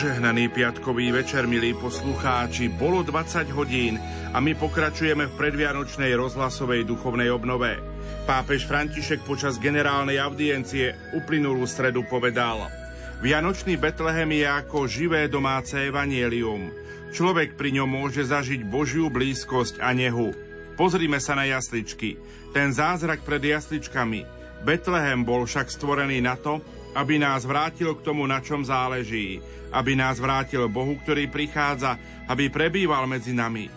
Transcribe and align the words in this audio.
Požehnaný 0.00 0.48
piatkový 0.48 1.12
večer, 1.12 1.44
milí 1.44 1.76
poslucháči, 1.76 2.72
bolo 2.72 3.04
20 3.04 3.52
hodín 3.52 4.00
a 4.32 4.40
my 4.40 4.56
pokračujeme 4.56 5.28
v 5.28 5.36
predvianočnej 5.36 6.16
rozhlasovej 6.16 6.88
duchovnej 6.88 7.28
obnove. 7.28 7.76
Pápež 8.24 8.64
František 8.64 9.20
počas 9.28 9.60
generálnej 9.60 10.16
audiencie 10.16 10.96
uplynulú 11.12 11.68
stredu 11.68 12.08
povedal 12.08 12.72
Vianočný 13.20 13.76
Betlehem 13.76 14.40
je 14.40 14.48
ako 14.48 14.88
živé 14.88 15.28
domáce 15.28 15.76
evanielium. 15.76 16.72
Človek 17.12 17.60
pri 17.60 17.76
ňom 17.76 18.00
môže 18.00 18.24
zažiť 18.24 18.64
Božiu 18.64 19.12
blízkosť 19.12 19.84
a 19.84 19.92
nehu. 19.92 20.32
Pozrime 20.80 21.20
sa 21.20 21.36
na 21.36 21.44
jasličky. 21.44 22.16
Ten 22.56 22.72
zázrak 22.72 23.20
pred 23.20 23.44
jasličkami. 23.44 24.24
Betlehem 24.64 25.28
bol 25.28 25.44
však 25.44 25.68
stvorený 25.68 26.24
na 26.24 26.40
to, 26.40 26.64
aby 26.94 27.22
nás 27.22 27.46
vrátil 27.46 27.94
k 27.94 28.04
tomu, 28.04 28.26
na 28.26 28.42
čom 28.42 28.66
záleží, 28.66 29.38
aby 29.70 29.94
nás 29.94 30.18
vrátil 30.18 30.66
Bohu, 30.66 30.98
ktorý 30.98 31.30
prichádza, 31.30 31.98
aby 32.26 32.50
prebýval 32.50 33.06
medzi 33.06 33.30
nami. 33.34 33.70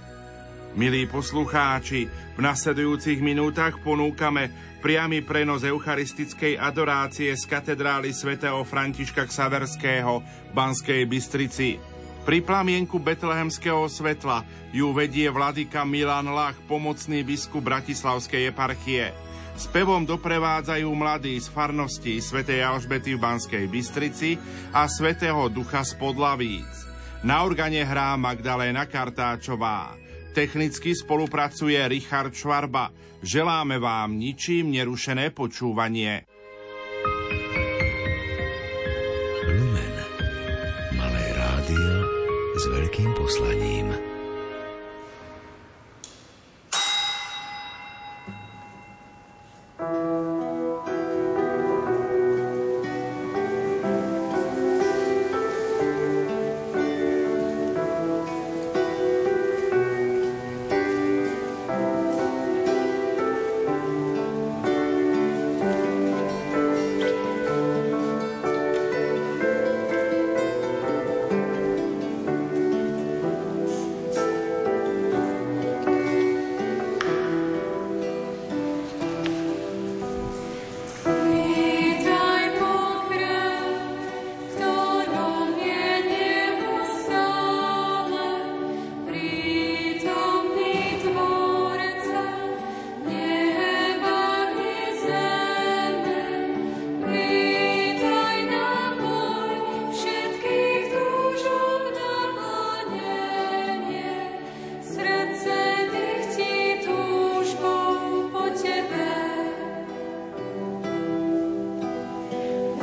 Milí 0.73 1.05
poslucháči, 1.05 2.09
v 2.33 2.39
nasledujúcich 2.41 3.21
minútach 3.21 3.77
ponúkame 3.85 4.49
priamy 4.81 5.21
prenos 5.21 5.61
eucharistickej 5.61 6.57
adorácie 6.57 7.29
z 7.37 7.43
katedrály 7.45 8.09
svätého 8.09 8.57
Františka 8.65 9.29
Ksaverského 9.29 10.25
v 10.25 10.51
Banskej 10.51 11.05
Bystrici. 11.05 11.77
Pri 12.23 12.41
plamienku 12.41 12.97
betlehemského 12.97 13.85
svetla 13.85 14.41
ju 14.73 14.89
vedie 14.95 15.29
vladyka 15.29 15.85
Milan 15.85 16.33
Lach, 16.33 16.57
pomocný 16.65 17.21
biskup 17.21 17.61
Bratislavskej 17.69 18.49
eparchie. 18.49 19.13
Spevom 19.53 20.01
doprevádzajú 20.03 20.89
mladí 20.97 21.37
z 21.37 21.47
farnosti 21.53 22.17
svätej 22.17 22.65
Alžbety 22.65 23.13
v 23.13 23.21
Banskej 23.21 23.65
Bystrici 23.69 24.35
a 24.73 24.89
svätého 24.89 25.45
Ducha 25.53 25.85
z 25.85 25.93
Podlavíc. 26.01 26.89
Na 27.21 27.45
organe 27.45 27.85
hrá 27.85 28.17
Magdaléna 28.17 28.89
Kartáčová. 28.89 29.93
Technicky 30.33 30.97
spolupracuje 30.97 31.77
Richard 31.85 32.33
Švarba. 32.33 32.89
Želáme 33.21 33.77
vám 33.77 34.17
ničím 34.17 34.73
nerušené 34.73 35.29
počúvanie. 35.29 36.25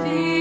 feel 0.04 0.39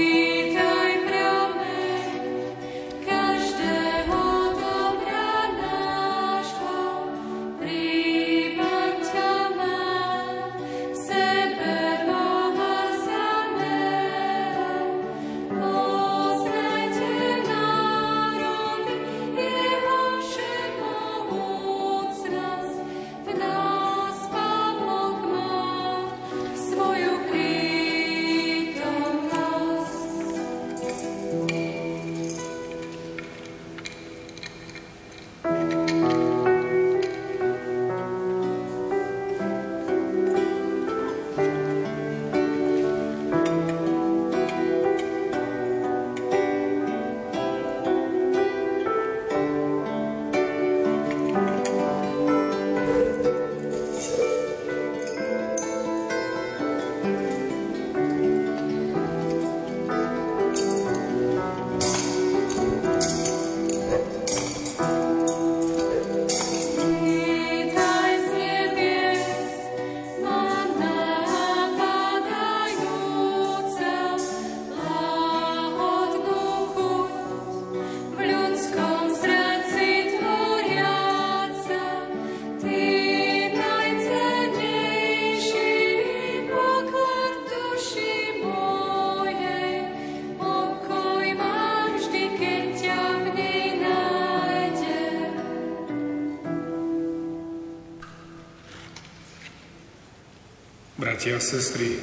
bratia 101.30 101.38
a 101.38 101.40
sestry, 101.40 101.94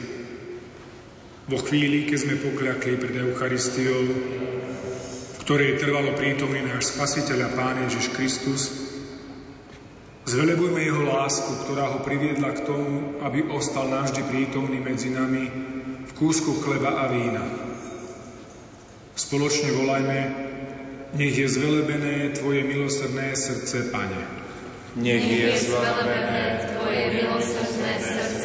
vo 1.51 1.59
chvíli, 1.59 2.07
keď 2.07 2.17
sme 2.19 2.43
pokľakli 2.47 2.93
pred 2.95 3.15
Eucharistiou, 3.27 4.01
v 4.07 5.37
ktorej 5.43 5.79
trvalo 5.79 6.15
prítomný 6.15 6.63
náš 6.63 6.95
Spasiteľ 6.95 7.39
a 7.43 7.49
Pán 7.51 7.75
Ježiš 7.87 8.15
Kristus, 8.15 8.61
zvelebujme 10.27 10.79
Jeho 10.79 11.03
lásku, 11.03 11.67
ktorá 11.67 11.91
ho 11.91 11.99
priviedla 12.07 12.55
k 12.55 12.63
tomu, 12.67 13.19
aby 13.19 13.51
ostal 13.51 13.91
navždy 13.91 14.23
prítomný 14.31 14.79
medzi 14.79 15.11
nami 15.11 15.43
v 16.07 16.11
kúsku 16.15 16.63
chleba 16.63 17.03
a 17.03 17.11
vína. 17.11 17.43
Spoločne 19.11 19.75
volajme, 19.75 20.19
nech 21.19 21.35
je 21.35 21.47
zvelebené 21.51 22.31
Tvoje 22.31 22.63
milosrdné 22.63 23.35
srdce, 23.35 23.91
Pane. 23.91 24.23
Nech 24.95 25.25
je 25.25 25.51
zvelebené 25.67 26.63
Tvoje 26.71 27.03
milosrdné 27.11 27.93
srdce, 27.99 28.37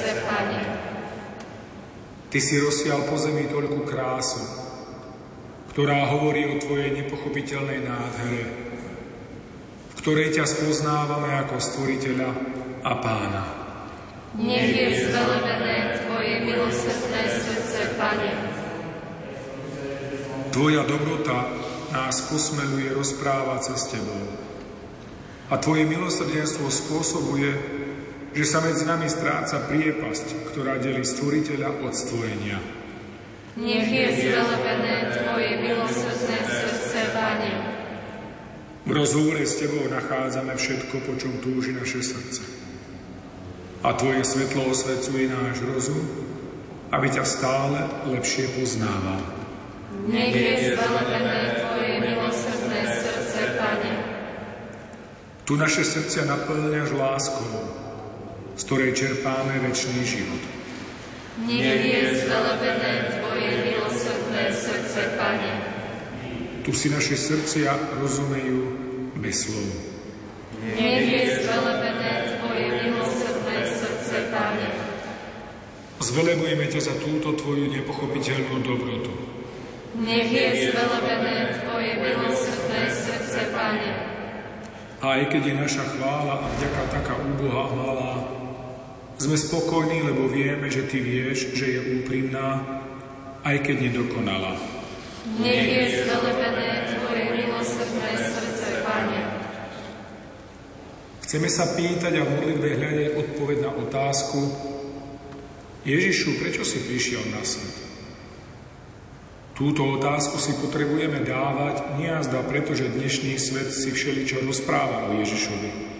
Ty 2.32 2.40
si 2.40 2.56
rozsial 2.56 3.04
po 3.12 3.20
zemi 3.20 3.44
toľku 3.44 3.84
krásu, 3.84 4.40
ktorá 5.68 6.08
hovorí 6.16 6.48
o 6.48 6.56
Tvojej 6.56 6.96
nepochopiteľnej 6.96 7.84
nádhere, 7.84 8.44
v 9.92 9.94
ktorej 10.00 10.40
ťa 10.40 10.48
spoznávame 10.48 11.28
ako 11.44 11.60
Stvoriteľa 11.60 12.30
a 12.88 12.92
Pána. 13.04 13.44
Nech 14.40 14.72
je 14.72 15.12
zvelebené 15.12 16.00
Tvoje 16.08 16.34
milosrdné 16.48 17.22
srdce, 17.36 18.00
Pane. 18.00 18.32
Tvoja 20.56 20.88
dobrota 20.88 21.52
nás 21.92 22.32
posmeluje 22.32 22.96
rozprávať 22.96 23.60
sa 23.60 23.74
s 23.76 23.92
Tebou. 23.92 24.24
A 25.52 25.60
Tvoje 25.60 25.84
milosrdenstvo 25.84 26.72
spôsobuje, 26.72 27.71
že 28.32 28.44
sa 28.48 28.64
medzi 28.64 28.88
nami 28.88 29.12
stráca 29.12 29.60
priepasť, 29.68 30.52
ktorá 30.52 30.80
delí 30.80 31.04
stvoriteľa 31.04 31.84
od 31.84 31.92
stvorenia. 31.92 32.58
Nech 33.52 33.84
je 33.92 34.06
zvelebené 34.16 35.12
Tvoje 35.12 35.52
milosrdné 35.60 36.38
srdce, 36.48 36.98
Pane. 37.12 37.52
V 38.88 38.90
rozhovore 38.96 39.44
s 39.44 39.60
Tebou 39.60 39.84
nachádzame 39.92 40.56
všetko, 40.56 41.04
po 41.04 41.12
čom 41.20 41.36
túži 41.44 41.76
naše 41.76 42.00
srdce. 42.00 42.40
A 43.84 43.92
Tvoje 43.92 44.24
svetlo 44.24 44.72
osvecuje 44.72 45.28
náš 45.28 45.60
rozum, 45.68 46.00
aby 46.96 47.12
ťa 47.12 47.24
stále 47.28 47.84
lepšie 48.08 48.48
poznával. 48.56 49.20
Nech 50.08 50.32
je 50.32 50.72
zvelebené 50.72 51.60
Tvoje 51.60 51.94
milosrdné 52.00 52.80
srdce, 52.88 53.40
Pane. 53.60 53.92
Tu 55.44 55.52
naše 55.60 55.84
srdcia 55.84 56.24
naplňaš 56.24 56.88
láskou, 56.96 57.52
z 58.56 58.62
ktorej 58.68 58.92
čerpáme 58.92 59.60
väčší 59.64 60.00
život. 60.04 60.42
Nech 61.48 61.80
je 61.80 62.02
zvelebené 62.22 62.92
Tvoje 63.16 63.50
milosrdné 63.64 64.44
srdce, 64.52 65.00
Pane. 65.16 65.52
Tu 66.62 66.70
si 66.76 66.92
naše 66.92 67.16
srdcia 67.16 67.72
rozumejú 67.98 68.60
bez 69.16 69.48
slov. 69.48 69.72
Nech 70.60 71.08
je 71.08 71.22
zvelebené 71.40 72.36
Tvoje 72.36 72.66
milosrdné 72.84 73.58
srdce, 73.64 74.16
Pane. 74.28 74.68
Zvelebujeme 76.04 76.66
ťa 76.68 76.80
za 76.92 76.94
túto 77.00 77.32
Tvoju 77.32 77.72
nepochopiteľnú 77.72 78.60
dobrotu. 78.60 79.12
Nech 80.04 80.28
je 80.28 80.68
zvelebené 80.68 81.64
Tvoje 81.64 81.92
milosrdné 81.96 82.82
srdce, 82.92 83.40
Pane. 83.56 83.92
A 85.00 85.18
aj 85.18 85.34
keď 85.34 85.42
je 85.48 85.54
naša 85.58 85.84
chvála 85.96 86.44
a 86.44 86.46
vďaka 86.46 86.82
taká 86.94 87.14
úboha 87.18 87.64
malá, 87.74 88.41
sme 89.22 89.38
spokojní, 89.38 90.02
lebo 90.02 90.26
vieme, 90.26 90.66
že 90.66 90.82
Ty 90.82 90.98
vieš, 90.98 91.54
že 91.54 91.78
je 91.78 91.80
úprimná, 92.02 92.58
aj 93.46 93.62
keď 93.62 93.76
nedokonalá. 93.86 94.58
Nech 95.38 95.62
je 95.62 95.84
zvelebené 96.02 96.90
Tvoje 96.90 97.24
milosrdné 97.30 98.10
srdce, 98.18 98.82
Pane. 98.82 99.22
Chceme 101.22 101.46
sa 101.46 101.70
pýtať 101.78 102.18
a 102.18 102.26
v 102.26 102.32
modlitbe 102.34 102.66
hľadať 102.66 103.08
odpoveď 103.14 103.58
na 103.62 103.70
otázku 103.70 104.38
Ježišu, 105.86 106.42
prečo 106.42 106.66
si 106.66 106.82
prišiel 106.82 107.22
na 107.30 107.46
svet? 107.46 107.78
Túto 109.54 109.86
otázku 109.86 110.42
si 110.42 110.58
potrebujeme 110.58 111.22
dávať 111.22 111.94
niazda, 112.02 112.42
pretože 112.42 112.90
dnešný 112.90 113.38
svet 113.38 113.70
si 113.70 113.94
všeličo 113.94 114.42
rozpráva 114.42 115.14
o 115.14 115.22
Ježišovi. 115.22 115.91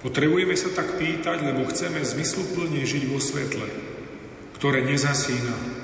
Potrebujeme 0.00 0.56
sa 0.56 0.72
tak 0.72 0.96
pýtať, 0.96 1.44
lebo 1.44 1.68
chceme 1.68 2.00
zmysluplne 2.00 2.80
žiť 2.88 3.04
vo 3.12 3.20
svetle, 3.20 3.68
ktoré 4.56 4.80
nezasína, 4.80 5.80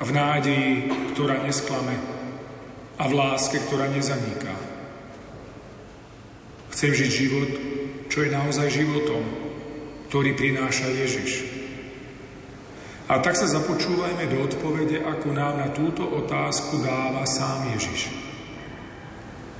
v 0.00 0.10
nádeji, 0.16 0.72
ktorá 1.12 1.44
nesklame 1.44 1.92
a 2.96 3.04
v 3.04 3.12
láske, 3.12 3.60
ktorá 3.68 3.84
nezaniká. 3.92 4.56
Chcem 6.72 6.96
žiť 6.96 7.10
život, 7.12 7.50
čo 8.08 8.24
je 8.24 8.32
naozaj 8.32 8.72
životom, 8.72 9.20
ktorý 10.08 10.32
prináša 10.32 10.88
Ježiš. 10.88 11.44
A 13.12 13.20
tak 13.20 13.36
sa 13.36 13.44
započúvajme 13.44 14.24
do 14.32 14.40
odpovede, 14.40 15.04
ako 15.04 15.36
nám 15.36 15.60
na 15.60 15.68
túto 15.68 16.08
otázku 16.08 16.80
dáva 16.80 17.28
sám 17.28 17.76
Ježiš. 17.76 18.08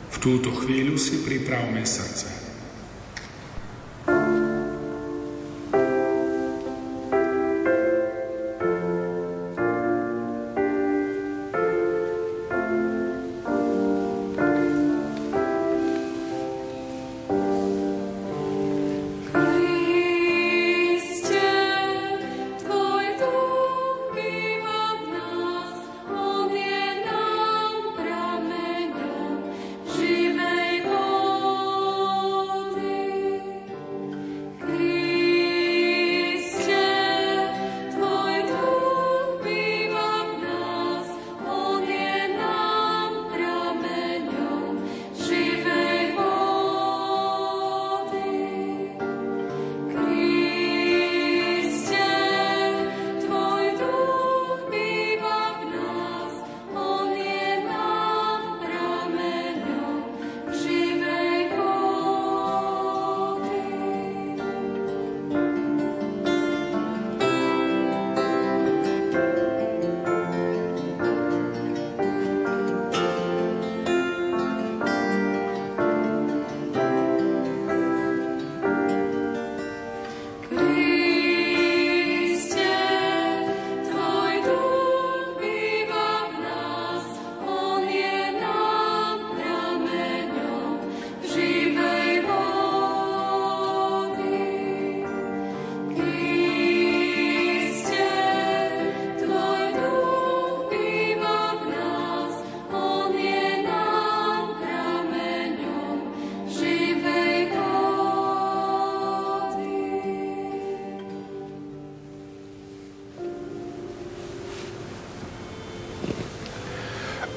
V 0.08 0.17
túto 0.25 0.56
chvíľu 0.56 0.96
si 0.96 1.20
pripravme 1.20 1.85
srdce. 1.85 2.40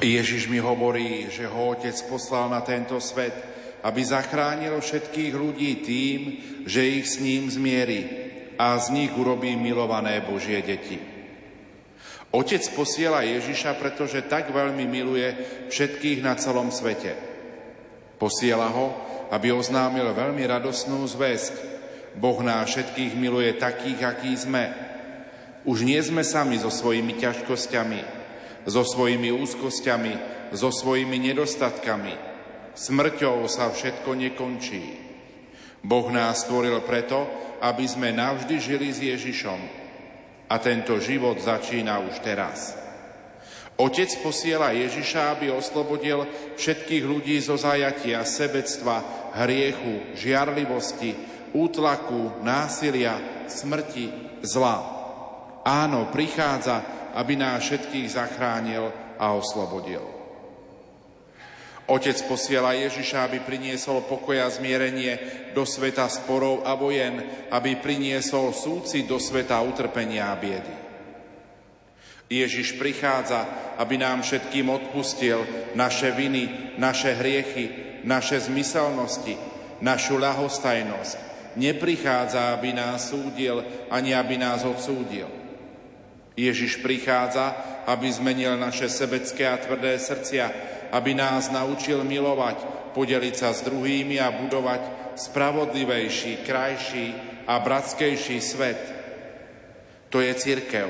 Ježiš 0.04 0.52
mi 0.52 0.60
hovorí, 0.60 1.32
že 1.32 1.48
ho 1.48 1.72
Otec 1.72 1.96
poslal 2.06 2.52
na 2.52 2.60
tento 2.60 3.00
svet, 3.00 3.32
aby 3.84 4.00
zachránil 4.00 4.80
všetkých 4.80 5.32
ľudí 5.32 5.84
tým, 5.84 6.20
že 6.64 6.84
ich 6.84 7.08
s 7.08 7.20
ním 7.20 7.48
zmieri 7.48 8.02
a 8.56 8.76
z 8.80 8.92
nich 8.96 9.12
urobí 9.12 9.56
milované 9.56 10.24
Božie 10.24 10.60
deti. 10.64 10.96
Otec 12.34 12.64
posiela 12.74 13.22
Ježiša, 13.22 13.78
pretože 13.78 14.26
tak 14.26 14.50
veľmi 14.50 14.88
miluje 14.90 15.28
všetkých 15.70 16.18
na 16.24 16.34
celom 16.34 16.74
svete. 16.74 17.14
Posiela 18.18 18.66
ho, 18.72 18.90
aby 19.30 19.54
oznámil 19.54 20.10
veľmi 20.10 20.42
radosnú 20.42 21.06
zväzť. 21.06 21.54
Boh 22.18 22.38
nás 22.42 22.70
všetkých 22.70 23.14
miluje 23.14 23.54
takých, 23.54 24.00
akí 24.06 24.32
sme. 24.34 24.70
Už 25.62 25.86
nie 25.86 25.98
sme 26.02 26.26
sami 26.26 26.58
so 26.58 26.70
svojimi 26.70 27.18
ťažkosťami, 27.18 28.13
so 28.64 28.82
svojimi 28.84 29.32
úzkosťami, 29.32 30.14
so 30.52 30.72
svojimi 30.72 31.20
nedostatkami. 31.20 32.14
Smrťou 32.74 33.46
sa 33.46 33.70
všetko 33.70 34.10
nekončí. 34.18 34.82
Boh 35.84 36.08
nás 36.08 36.48
stvoril 36.48 36.80
preto, 36.82 37.28
aby 37.60 37.84
sme 37.84 38.10
navždy 38.10 38.56
žili 38.56 38.88
s 38.90 38.98
Ježišom. 39.04 39.60
A 40.48 40.54
tento 40.60 40.96
život 41.00 41.40
začína 41.40 42.00
už 42.04 42.24
teraz. 42.24 42.76
Otec 43.74 44.06
posiela 44.22 44.70
Ježiša, 44.70 45.34
aby 45.34 45.50
oslobodil 45.50 46.24
všetkých 46.54 47.04
ľudí 47.04 47.36
zo 47.42 47.58
zajatia, 47.58 48.22
sebectva, 48.22 49.02
hriechu, 49.34 50.14
žiarlivosti, 50.14 51.10
útlaku, 51.50 52.38
násilia, 52.46 53.46
smrti, 53.50 54.38
zla. 54.46 54.78
Áno, 55.66 56.06
prichádza, 56.14 57.03
aby 57.14 57.38
nás 57.38 57.62
všetkých 57.62 58.10
zachránil 58.10 58.90
a 59.16 59.32
oslobodil. 59.32 60.02
Otec 61.84 62.16
posiela 62.24 62.72
Ježiša, 62.72 63.28
aby 63.28 63.44
priniesol 63.44 64.08
pokoj 64.08 64.40
a 64.40 64.48
zmierenie 64.48 65.20
do 65.52 65.68
sveta 65.68 66.08
sporov 66.08 66.64
a 66.64 66.72
vojen, 66.72 67.20
aby 67.52 67.76
priniesol 67.76 68.56
súci 68.56 69.04
do 69.04 69.20
sveta 69.20 69.60
utrpenia 69.60 70.32
a 70.32 70.36
biedy. 70.40 70.74
Ježiš 72.24 72.80
prichádza, 72.80 73.44
aby 73.76 74.00
nám 74.00 74.24
všetkým 74.24 74.72
odpustil 74.72 75.44
naše 75.76 76.08
viny, 76.16 76.72
naše 76.80 77.12
hriechy, 77.20 78.00
naše 78.08 78.40
zmyselnosti, 78.40 79.36
našu 79.84 80.16
ľahostajnosť. 80.16 81.16
Neprichádza, 81.60 82.56
aby 82.56 82.72
nás 82.72 83.12
súdil, 83.12 83.60
ani 83.92 84.16
aby 84.16 84.40
nás 84.40 84.64
odsúdil. 84.64 85.43
Ježiš 86.34 86.82
prichádza, 86.82 87.54
aby 87.86 88.10
zmenil 88.10 88.58
naše 88.58 88.90
sebecké 88.90 89.46
a 89.46 89.60
tvrdé 89.60 89.94
srdcia, 89.98 90.50
aby 90.90 91.14
nás 91.14 91.50
naučil 91.50 92.02
milovať, 92.02 92.90
podeliť 92.94 93.34
sa 93.34 93.54
s 93.54 93.62
druhými 93.62 94.18
a 94.18 94.34
budovať 94.34 95.14
spravodlivejší, 95.14 96.42
krajší 96.42 97.06
a 97.46 97.58
bratskejší 97.62 98.38
svet. 98.42 98.82
To 100.10 100.18
je 100.18 100.34
církev. 100.34 100.88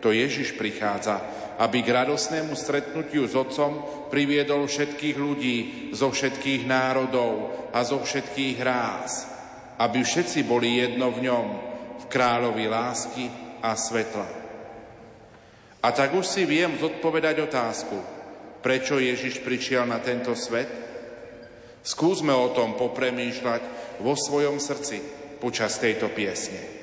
To 0.00 0.14
Ježiš 0.14 0.56
prichádza, 0.56 1.20
aby 1.60 1.84
k 1.84 1.92
radosnému 1.92 2.56
stretnutiu 2.56 3.28
s 3.28 3.36
Otcom 3.36 4.06
priviedol 4.08 4.64
všetkých 4.64 5.16
ľudí 5.18 5.56
zo 5.92 6.08
všetkých 6.08 6.64
národov 6.64 7.52
a 7.74 7.84
zo 7.84 8.00
všetkých 8.00 8.56
ráz, 8.64 9.28
aby 9.76 10.00
všetci 10.00 10.46
boli 10.48 10.80
jedno 10.80 11.12
v 11.12 11.28
ňom, 11.28 11.46
v 12.00 12.04
kráľovi 12.08 12.64
lásky 12.64 13.24
a 13.60 13.76
svetla. 13.76 14.39
A 15.80 15.88
tak 15.96 16.12
už 16.12 16.28
si 16.28 16.44
viem 16.44 16.76
zodpovedať 16.76 17.40
otázku, 17.40 17.96
prečo 18.60 19.00
Ježiš 19.00 19.40
prišiel 19.40 19.88
na 19.88 19.96
tento 20.00 20.36
svet? 20.36 20.68
Skúsme 21.80 22.36
o 22.36 22.52
tom 22.52 22.76
popremýšľať 22.76 23.62
vo 24.04 24.12
svojom 24.12 24.60
srdci 24.60 25.00
počas 25.40 25.80
tejto 25.80 26.12
piesne. 26.12 26.79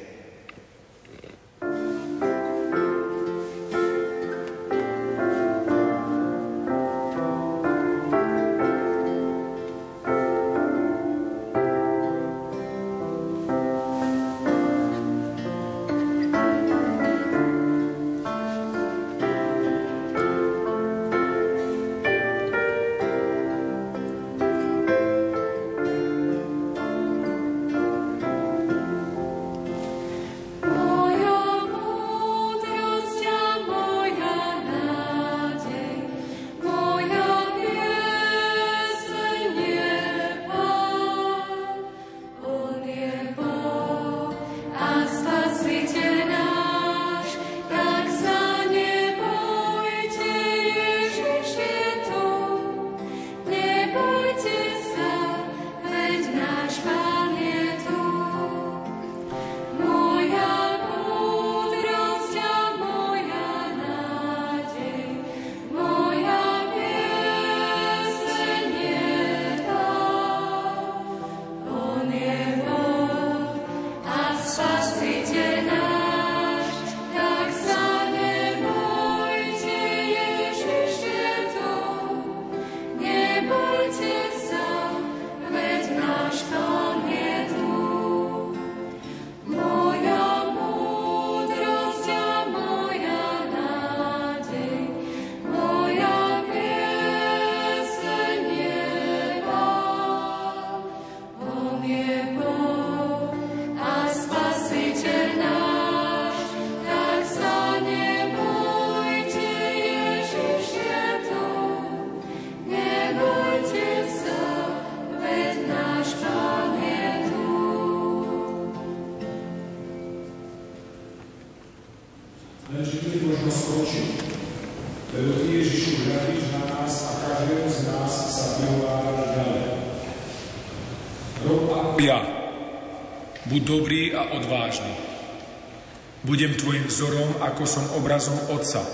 Budem 136.38 136.54
tvojim 136.54 136.86
vzorom, 136.86 137.42
ako 137.42 137.66
som 137.66 137.98
obrazom 137.98 138.38
Otca. 138.54 138.86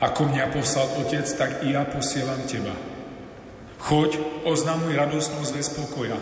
Ako 0.00 0.24
mňa 0.24 0.56
poslal 0.56 0.88
Otec, 1.04 1.28
tak 1.36 1.60
i 1.68 1.76
ja 1.76 1.84
posielam 1.84 2.40
teba. 2.48 2.72
Choď, 3.76 4.16
oznamuj 4.48 4.96
radosnú 4.96 5.44
zväz 5.44 5.76
pokoja. 5.76 6.16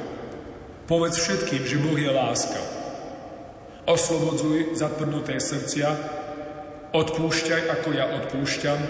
Povedz 0.90 1.22
všetkým, 1.22 1.62
že 1.62 1.78
Boh 1.78 1.94
je 1.94 2.10
láska. 2.10 2.58
Oslobodzuj 3.86 4.74
zatvrdnuté 4.74 5.38
srdcia, 5.38 5.94
odpúšťaj, 6.90 7.62
ako 7.70 7.88
ja 7.94 8.10
odpúšťam, 8.10 8.82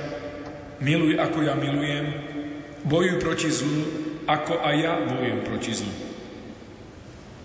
miluj, 0.80 1.20
ako 1.20 1.44
ja 1.44 1.52
milujem, 1.60 2.06
bojuj 2.88 3.20
proti 3.20 3.52
zlu, 3.52 3.84
ako 4.24 4.64
aj 4.64 4.74
ja 4.80 4.96
bojujem 5.12 5.40
proti 5.44 5.72
zlu. 5.76 5.92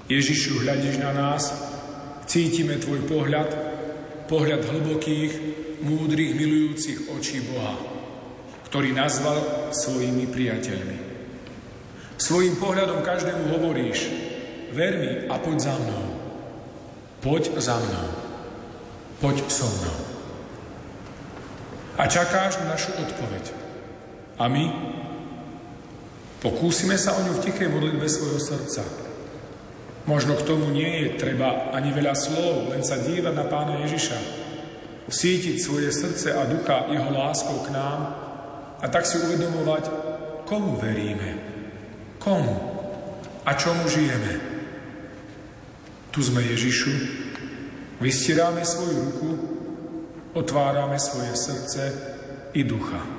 Ježišu, 0.08 0.64
hľadíš 0.64 1.04
na 1.04 1.12
nás, 1.12 1.52
cítime 2.28 2.76
Tvoj 2.76 3.08
pohľad, 3.08 3.50
pohľad 4.28 4.62
hlbokých, 4.68 5.34
múdrych, 5.82 6.36
milujúcich 6.36 7.08
očí 7.16 7.40
Boha, 7.48 7.80
ktorý 8.68 8.92
nazval 8.92 9.72
svojimi 9.72 10.28
priateľmi. 10.28 10.98
Svojim 12.20 12.60
pohľadom 12.60 13.00
každému 13.02 13.56
hovoríš, 13.56 14.12
ver 14.76 14.94
mi 15.00 15.12
a 15.32 15.36
poď 15.40 15.58
za 15.72 15.76
mnou. 15.80 16.06
Poď 17.24 17.44
za 17.64 17.80
mnou. 17.80 18.08
Poď 19.24 19.38
so 19.48 19.66
mnou. 19.66 19.98
A 21.98 22.06
čakáš 22.06 22.62
na 22.62 22.76
našu 22.76 22.94
odpoveď. 22.94 23.56
A 24.38 24.46
my? 24.46 24.66
Pokúsime 26.38 26.94
sa 27.00 27.18
o 27.18 27.26
ňu 27.26 27.42
v 27.42 27.44
tichej 27.50 27.74
modlitbe 27.74 28.06
svojho 28.06 28.38
srdca 28.38 29.07
Možno 30.08 30.40
k 30.40 30.48
tomu 30.48 30.72
nie 30.72 31.04
je 31.04 31.20
treba 31.20 31.76
ani 31.76 31.92
veľa 31.92 32.16
slov, 32.16 32.72
len 32.72 32.80
sa 32.80 32.96
dívať 32.96 33.34
na 33.36 33.44
pána 33.44 33.84
Ježiša, 33.84 34.20
sítiť 35.12 35.56
svoje 35.60 35.92
srdce 35.92 36.32
a 36.32 36.48
ducha 36.48 36.88
jeho 36.88 37.12
láskou 37.12 37.68
k 37.68 37.76
nám 37.76 38.00
a 38.80 38.86
tak 38.88 39.04
si 39.04 39.20
uvedomovať, 39.20 39.84
komu 40.48 40.80
veríme, 40.80 41.30
komu 42.24 42.56
a 43.44 43.52
čomu 43.56 43.84
žijeme. 43.92 44.34
Tu 46.16 46.24
sme 46.24 46.40
Ježišu, 46.40 46.92
vystieráme 48.00 48.64
svoju 48.64 48.96
ruku, 49.12 49.32
otvárame 50.40 50.96
svoje 51.04 51.36
srdce 51.36 51.84
i 52.56 52.64
ducha. 52.64 53.17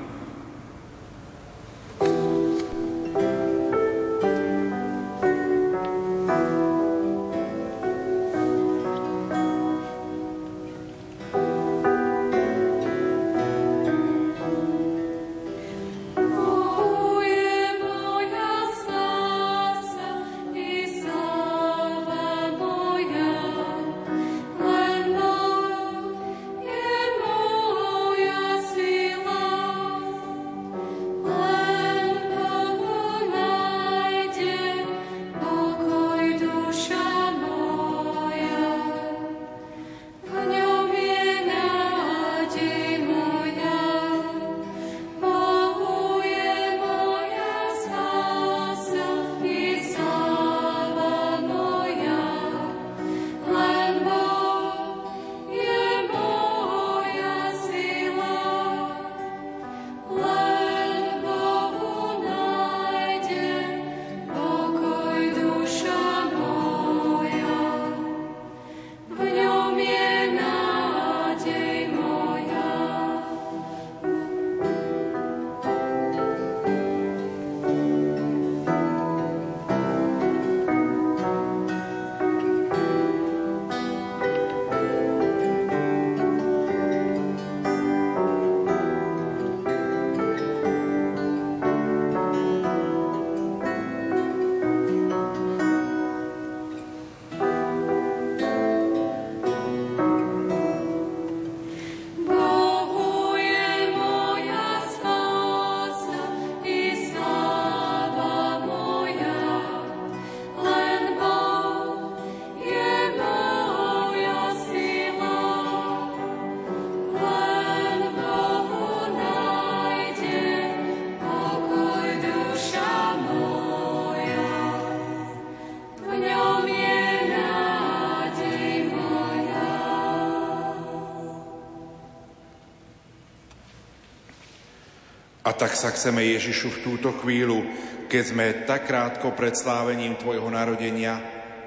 Tak 135.59 135.75
sa 135.75 135.91
chceme 135.91 136.23
Ježišu 136.23 136.79
v 136.79 136.83
túto 136.87 137.11
chvíľu, 137.19 137.67
keď 138.07 138.23
sme 138.23 138.47
tak 138.63 138.87
krátko 138.87 139.35
pred 139.35 139.59
slávením 139.59 140.15
Tvojho 140.15 140.47
narodenia, 140.47 141.19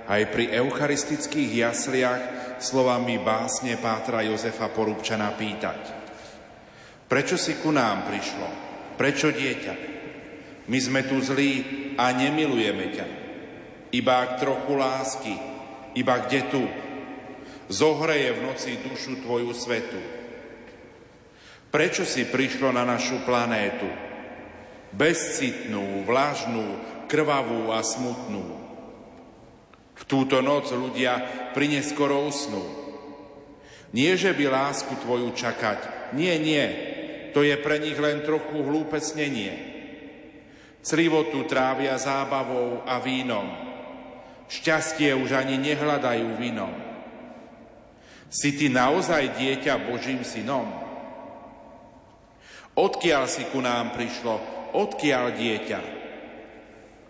aj 0.08 0.32
pri 0.32 0.48
eucharistických 0.64 1.60
jasliach 1.60 2.22
slovami 2.64 3.20
básne 3.20 3.76
Pátra 3.76 4.24
Jozefa 4.24 4.72
Porubčana 4.72 5.36
pýtať. 5.36 5.82
Prečo 7.12 7.36
si 7.36 7.60
ku 7.60 7.76
nám 7.76 8.08
prišlo? 8.08 8.48
Prečo 8.96 9.28
dieťa? 9.36 9.74
My 10.72 10.80
sme 10.80 11.04
tu 11.04 11.20
zlí 11.20 11.54
a 12.00 12.16
nemilujeme 12.16 12.86
ťa. 12.96 13.08
Iba 13.92 14.14
ak 14.24 14.32
trochu 14.40 14.72
lásky, 14.72 15.36
iba 16.00 16.16
kde 16.24 16.48
tu, 16.48 16.64
zohreje 17.68 18.40
v 18.40 18.44
noci 18.48 18.80
dušu 18.80 19.20
Tvoju 19.20 19.52
svetu 19.52 20.21
Prečo 21.72 22.04
si 22.04 22.28
prišlo 22.28 22.76
na 22.76 22.84
našu 22.84 23.24
planétu? 23.24 23.88
Bezcitnú, 24.92 26.04
vlažnú, 26.04 26.76
krvavú 27.08 27.72
a 27.72 27.80
smutnú. 27.80 28.44
V 29.96 30.04
túto 30.04 30.44
noc 30.44 30.68
ľudia 30.76 31.48
prineskoro 31.56 32.28
usnú. 32.28 32.60
Nie, 33.96 34.20
že 34.20 34.36
by 34.36 34.52
lásku 34.52 34.92
tvoju 35.00 35.32
čakať. 35.32 36.12
Nie, 36.12 36.36
nie. 36.44 36.66
To 37.32 37.40
je 37.40 37.56
pre 37.56 37.80
nich 37.80 37.96
len 37.96 38.20
trochu 38.20 38.60
hlúpe 38.60 39.00
snenie. 39.00 39.72
Crivotu 40.84 41.48
trávia 41.48 41.96
zábavou 41.96 42.84
a 42.84 43.00
vínom. 43.00 43.48
Šťastie 44.52 45.16
už 45.16 45.40
ani 45.40 45.56
nehľadajú 45.56 46.28
vínom. 46.36 46.74
Si 48.28 48.60
ty 48.60 48.68
naozaj 48.68 49.40
dieťa 49.40 49.88
Božím 49.88 50.28
synom? 50.28 50.81
Odkiaľ 52.76 53.24
si 53.28 53.44
ku 53.52 53.60
nám 53.60 53.92
prišlo? 53.92 54.36
Odkiaľ 54.72 55.26
dieťa? 55.36 55.82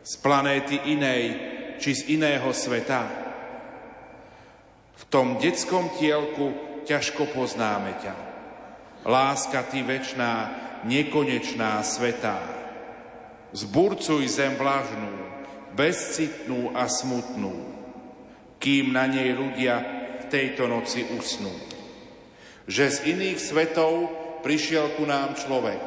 Z 0.02 0.14
planéty 0.26 0.82
inej 0.90 1.24
či 1.78 1.94
z 1.94 2.18
iného 2.18 2.50
sveta? 2.50 3.06
V 4.98 5.04
tom 5.10 5.38
detskom 5.38 5.94
tielku 6.02 6.54
ťažko 6.90 7.30
poznáme 7.30 7.94
ťa. 8.02 8.16
Láska 9.06 9.66
ty 9.70 9.86
večná, 9.86 10.50
nekonečná, 10.86 11.82
svetá. 11.86 12.42
Zburcuj 13.54 14.26
zem 14.30 14.58
vlažnú, 14.58 15.14
bezcitnú 15.74 16.74
a 16.74 16.90
smutnú, 16.90 17.54
kým 18.58 18.94
na 18.94 19.06
nej 19.10 19.34
ľudia 19.34 19.76
v 20.22 20.24
tejto 20.30 20.66
noci 20.70 21.06
usnú. 21.18 21.54
Že 22.70 22.86
z 22.90 22.98
iných 23.18 23.40
svetov 23.42 24.21
prišiel 24.42 24.98
ku 24.98 25.06
nám 25.06 25.38
človek, 25.38 25.82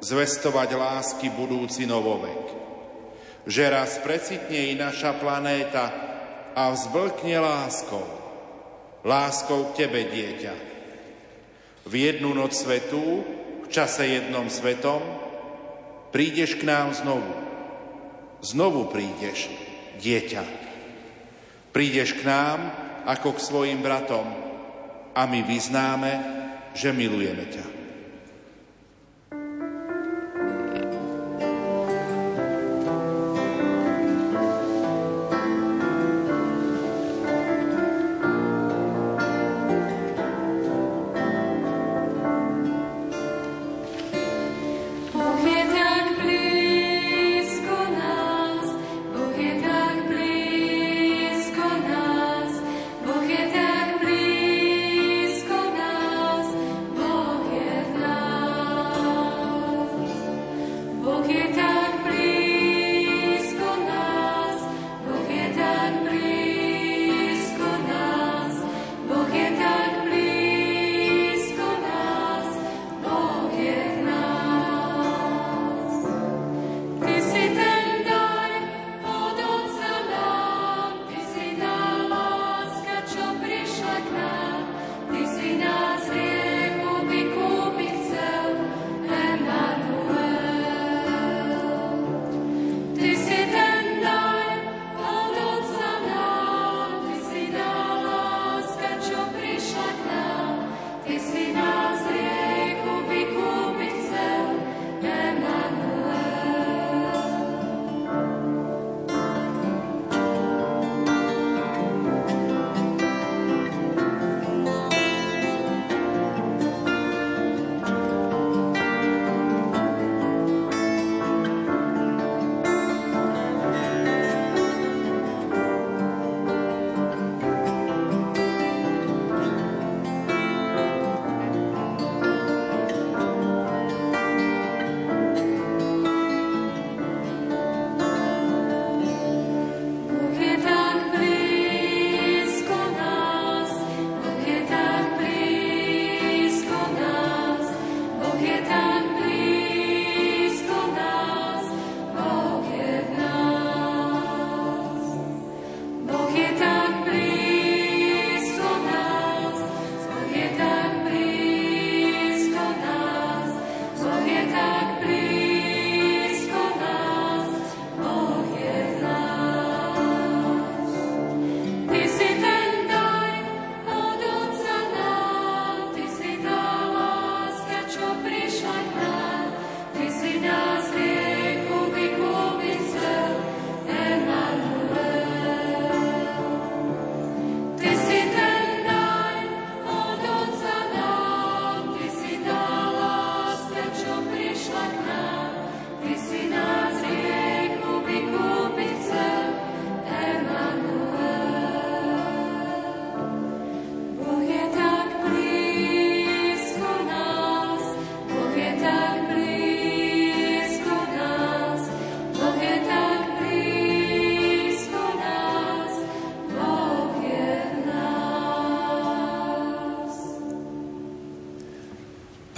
zvestovať 0.00 0.68
lásky 0.74 1.28
budúci 1.32 1.84
novovek. 1.84 2.56
Že 3.48 3.64
raz 3.72 3.96
precitne 4.04 4.72
i 4.72 4.76
naša 4.76 5.16
planéta 5.16 5.86
a 6.52 6.68
vzblkne 6.74 7.38
láskou, 7.40 8.04
láskou 9.06 9.72
k 9.72 9.84
Tebe, 9.84 10.04
dieťa. 10.10 10.54
V 11.88 11.92
jednu 11.96 12.36
noc 12.36 12.52
svetú, 12.52 13.24
v 13.64 13.68
čase 13.72 14.04
jednom 14.04 14.52
svetom, 14.52 15.00
prídeš 16.12 16.60
k 16.60 16.68
nám 16.68 16.92
znovu. 16.92 17.32
Znovu 18.44 18.92
prídeš, 18.92 19.48
dieťa. 19.96 20.44
Prídeš 21.72 22.20
k 22.20 22.22
nám 22.28 22.58
ako 23.08 23.36
k 23.36 23.44
svojim 23.44 23.80
bratom 23.80 24.28
a 25.16 25.24
my 25.24 25.40
vyznáme, 25.42 26.37
že 26.78 26.94
milujeme 26.94 27.42
ťa. 27.50 27.77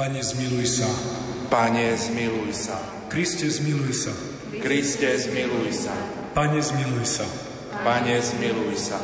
Pane, 0.01 0.25
zmiluj 0.25 0.81
sa. 0.81 0.89
Pane, 1.53 1.93
zmiluj 1.93 2.57
sa. 2.57 2.81
Kriste, 3.13 3.45
zmiluj 3.53 3.93
sa. 3.93 4.17
Kriste, 4.57 5.13
zmiluj 5.13 5.77
sa. 5.77 5.93
Pane, 6.33 6.57
zmiluj 6.57 7.05
sa. 7.05 7.29
Pane, 7.85 8.17
zmiluj 8.17 8.81
sa. 8.81 8.97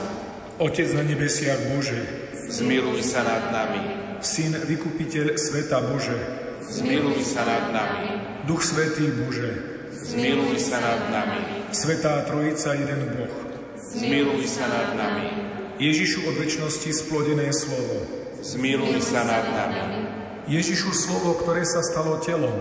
Otec 0.57 0.89
na 0.97 1.05
nebesiach 1.05 1.69
Bože, 1.69 2.01
Zmiluj 2.49 3.05
sa 3.05 3.29
nad 3.29 3.53
nami. 3.53 3.85
Syn, 4.25 4.57
vykupiteľ 4.57 5.37
sveta 5.37 5.85
Bože, 5.85 6.17
Zmiluj 6.65 7.29
sa 7.29 7.45
nad 7.45 7.77
nami. 7.77 8.17
Duch 8.49 8.65
Svetý 8.65 9.13
Bože, 9.21 9.53
Zmiluj 9.93 10.57
sa 10.57 10.81
nad 10.81 11.13
nami. 11.13 11.69
Svetá 11.77 12.25
Trojica, 12.25 12.73
jeden 12.73 13.21
Boh, 13.21 13.37
Zmiluj 13.77 14.49
sa 14.49 14.65
nad 14.65 14.97
nami. 14.97 15.29
Ježišu 15.77 16.25
od 16.25 16.41
väčšnosti 16.41 16.89
splodené 16.89 17.53
slovo, 17.53 18.01
Zmiluj 18.41 19.05
sa 19.05 19.29
nad 19.29 19.45
nami. 19.45 20.06
Ježišu 20.47 20.95
slovo, 20.95 21.35
ktoré 21.43 21.67
sa 21.67 21.83
stalo 21.83 22.23
telom, 22.23 22.55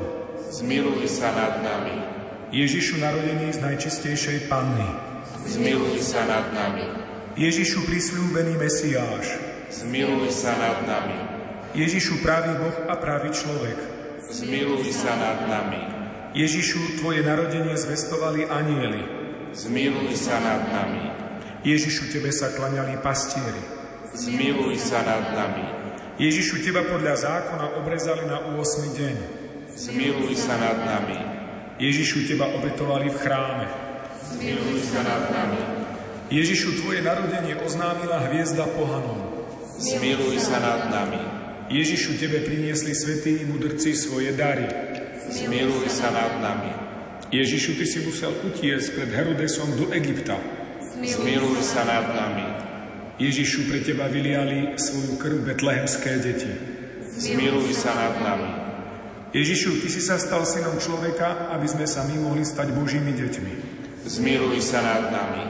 Zmiluj 0.49 1.05
sa 1.05 1.29
nad 1.37 1.61
nami. 1.61 2.01
Ježišu 2.49 2.97
narodený 2.97 3.53
z 3.53 3.61
najčistejšej 3.61 4.49
panny, 4.49 4.89
Zmiluj 5.45 6.01
sa 6.01 6.25
nad 6.25 6.49
nami. 6.49 6.81
Ježišu 7.37 7.85
prisľúbený 7.85 8.57
Mesiáš, 8.57 9.37
Zmiluj 9.69 10.33
sa 10.33 10.57
nad 10.57 10.81
nami. 10.89 11.13
Ježišu 11.77 12.25
pravý 12.25 12.57
Boh 12.57 12.89
a 12.89 12.97
pravý 12.97 13.29
človek, 13.29 13.77
Zmiluj 14.33 14.89
sa 14.89 15.13
nad 15.13 15.45
nami. 15.45 15.85
Ježišu, 16.33 16.97
Tvoje 16.97 17.21
narodenie 17.21 17.77
zvestovali 17.77 18.49
anieli, 18.49 19.05
Zmiluj 19.53 20.09
sa 20.17 20.41
nad 20.41 20.73
nami. 20.73 21.13
Ježišu, 21.61 22.09
Tebe 22.09 22.33
sa 22.33 22.49
klaňali 22.49 22.97
pastieri, 22.97 23.61
Zmiluj 24.17 24.73
sa 24.81 25.05
nad 25.05 25.37
nami. 25.37 25.84
Ježišu, 26.15 26.63
Teba 26.63 26.79
podľa 26.87 27.19
zákona 27.19 27.75
obrezali 27.75 28.23
na 28.23 28.39
8. 28.39 28.95
deň, 28.95 29.15
Zmiluj 29.75 30.31
sa 30.39 30.55
nad 30.55 30.79
nami. 30.79 31.19
Ježišu, 31.75 32.23
Teba 32.23 32.47
obetovali 32.55 33.11
v 33.11 33.19
chráme, 33.19 33.67
Zmiluj 34.23 34.79
sa 34.87 35.03
nad 35.03 35.27
nami. 35.27 35.59
Ježišu, 36.31 36.79
Tvoje 36.79 37.03
narodenie 37.03 37.59
oznámila 37.59 38.31
hviezda 38.31 38.63
pohanom, 38.63 39.43
Zmiluj 39.75 40.39
sa 40.39 40.63
nad 40.63 40.87
nami. 40.87 41.19
Ježišu, 41.67 42.15
Tebe 42.15 42.47
priniesli 42.47 42.95
svätí 42.95 43.43
mudrci 43.43 43.91
svoje 43.91 44.31
dary, 44.39 44.71
Zmiluj 45.27 45.91
sa 45.91 46.15
nad 46.15 46.39
nami. 46.39 46.71
Ježišu, 47.27 47.75
Ty 47.75 47.85
si 47.91 47.99
musel 48.07 48.31
utiesť 48.39 48.95
pred 48.95 49.11
Herodesom 49.11 49.67
do 49.75 49.91
Egypta, 49.91 50.39
Zmiluj 50.95 51.59
sa 51.59 51.83
nad 51.83 52.07
nami. 52.15 52.64
Ježišu, 53.15 53.71
pre 53.71 53.79
Teba 53.79 54.11
vyliali 54.11 54.75
svoju 54.75 55.15
krv 55.15 55.47
betlehemské 55.47 56.19
deti. 56.19 56.51
Zmiluj 57.15 57.71
sa 57.71 57.95
nad 57.95 58.19
nami. 58.19 58.49
Ježišu, 59.31 59.79
Ty 59.79 59.87
si 59.87 60.03
sa 60.03 60.19
stal 60.19 60.43
synom 60.43 60.75
človeka, 60.75 61.47
aby 61.55 61.63
sme 61.63 61.87
sa 61.87 62.03
my 62.03 62.19
mohli 62.19 62.43
stať 62.43 62.75
Božími 62.75 63.15
deťmi. 63.15 63.53
Zmiluj 64.03 64.59
sa 64.59 64.83
nad 64.83 65.15
nami. 65.15 65.43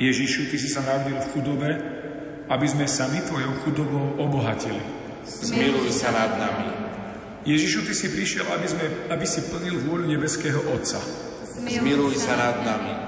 Ježišu, 0.00 0.48
Ty 0.48 0.56
si 0.56 0.68
sa 0.72 0.80
narodil 0.80 1.20
v 1.20 1.30
chudobe, 1.36 1.70
aby 2.48 2.66
sme 2.68 2.88
sa 2.88 3.04
my 3.12 3.20
Tvojou 3.20 3.52
chudobou 3.68 4.06
obohatili. 4.24 4.80
Zmiluj 5.28 5.92
sa 5.92 6.08
nad 6.08 6.40
nami. 6.40 6.72
Ježišu, 7.44 7.84
Ty 7.84 7.92
si 7.92 8.08
prišiel, 8.16 8.48
aby, 8.48 8.64
sme, 8.64 8.84
aby 9.12 9.26
si 9.28 9.44
plnil 9.44 9.76
vôľu 9.84 10.08
nebeského 10.08 10.60
Otca. 10.72 11.04
Zmiluj 11.52 12.16
sa 12.16 12.32
nad 12.40 12.56
nami. 12.64 13.03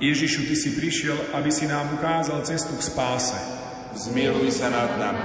Ježišu, 0.00 0.44
Ty 0.44 0.54
si 0.56 0.70
prišiel, 0.76 1.16
aby 1.32 1.48
si 1.48 1.64
nám 1.64 1.88
ukázal 1.96 2.44
cestu 2.44 2.76
k 2.76 2.82
spáse. 2.84 3.36
Zmiluj 3.96 4.52
sa 4.52 4.68
nad 4.68 4.92
nami. 5.00 5.24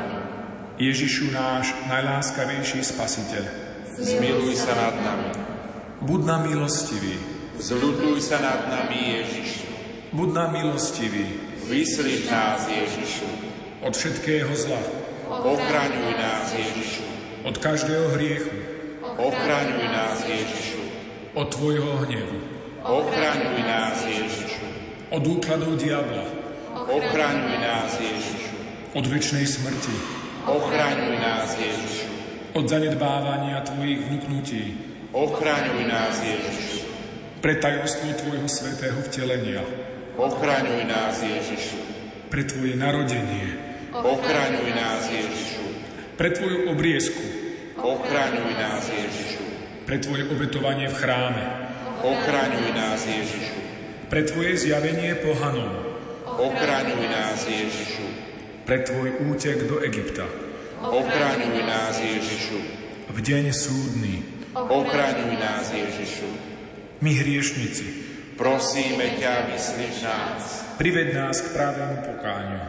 Ježišu, 0.79 1.29
náš 1.35 1.75
najláskavejší 1.91 2.79
spasiteľ. 2.81 3.43
Zmiluj 3.99 4.55
sa 4.55 4.71
nad 4.73 4.95
nami. 4.95 5.29
Buď 6.01 6.21
nám 6.25 6.41
milostivý, 6.49 7.19
Zľuduj 7.61 8.17
sa 8.25 8.41
nad 8.41 8.65
nami, 8.65 9.21
Ježišu. 9.21 9.69
buď 10.17 10.29
nám 10.33 10.49
milostivý 10.57 11.29
Vyslíš 11.69 12.25
nás, 12.25 12.65
Ježišu. 12.65 13.27
od 13.85 13.93
všetkého 13.93 14.49
zla, 14.57 14.81
Ochraňuj 15.29 16.11
nás, 16.17 16.57
Ježišu. 16.57 17.05
od 17.45 17.55
každého 17.61 18.17
hriechu, 18.17 18.49
Ochraňuj 19.21 19.85
nás, 19.93 20.25
Ježišu. 20.25 20.81
od 21.37 21.47
Tvojho 21.53 22.01
hnevu, 22.09 22.39
Ochraňuj 22.81 23.61
nás, 23.61 24.01
Ježišu. 24.05 24.65
od 25.13 25.23
úkladov 25.27 25.77
diabla, 25.77 26.25
Ochraňuj 26.89 27.57
nás, 27.61 27.93
Ježišu. 28.01 28.57
od 28.97 29.05
väčšnej 29.05 29.45
smrti, 29.45 29.95
Ochraňuj 30.49 31.15
nás, 31.21 31.53
Ježišu. 31.61 32.09
od 32.57 32.65
zanedbávania 32.65 33.61
Tvojich 33.69 34.01
vnúknutí, 34.09 34.63
Ochraňuj 35.13 35.83
nás, 35.85 36.25
Ježišu. 36.25 36.81
pre 37.45 37.53
tajomstvo 37.61 38.17
Tvojho 38.17 38.49
svetého 38.49 38.97
vtelenia, 39.05 39.61
Ochraňuj 40.17 40.81
nás, 40.89 41.21
Ježišu. 41.21 41.77
pre 42.33 42.41
Tvoje 42.49 42.73
narodenie, 42.73 43.61
Ochraňuj 43.93 44.71
nás, 44.73 45.05
Ježišu. 45.05 45.63
pre 46.17 46.33
Tvoju 46.33 46.65
obriezku, 46.73 47.23
Ochraňuj 47.77 48.53
nás, 48.57 48.89
Ježišu. 48.89 49.43
pre 49.85 50.01
Tvoje 50.01 50.25
obetovanie 50.33 50.89
v 50.89 50.97
chráme, 50.97 51.45
Ochraňuj 52.01 52.69
nás, 52.73 53.05
Ježišu. 53.05 53.59
pre 54.09 54.25
Tvoje 54.25 54.57
zjavenie 54.57 55.15
pohanom, 55.21 55.71
Ochraňuj 56.25 57.05
nás, 57.07 57.45
Ježišu. 57.45 58.05
pre 58.65 58.81
Tvoj 58.81 59.21
útek 59.29 59.69
do 59.69 59.79
Egypta, 59.85 60.25
Ochraňuj 60.81 61.61
nás, 61.63 62.01
Ježišu. 62.01 62.59
v 63.09 63.17
deň 63.21 63.45
súdny. 63.53 64.15
Ochraňuj 64.51 65.35
nás, 65.39 65.71
Ježišu. 65.71 66.27
My 67.01 67.15
hriešnici, 67.15 67.87
Prosíme 68.35 69.21
ťa, 69.21 69.53
vyslíš 69.53 70.01
nás. 70.01 70.41
prived 70.81 71.13
nás 71.13 71.45
k 71.45 71.53
pravému 71.53 71.97
pokániu. 72.09 72.61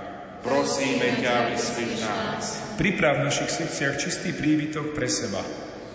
Prosíme 0.45 1.17
ťa, 1.23 1.49
vyslíš 1.49 2.05
nás. 2.05 2.45
Priprav 2.77 3.23
v 3.23 3.33
našich 3.33 3.49
srdciach 3.51 3.97
čistý 3.97 4.37
prívitok 4.37 4.93
pre 4.93 5.09
seba. 5.09 5.41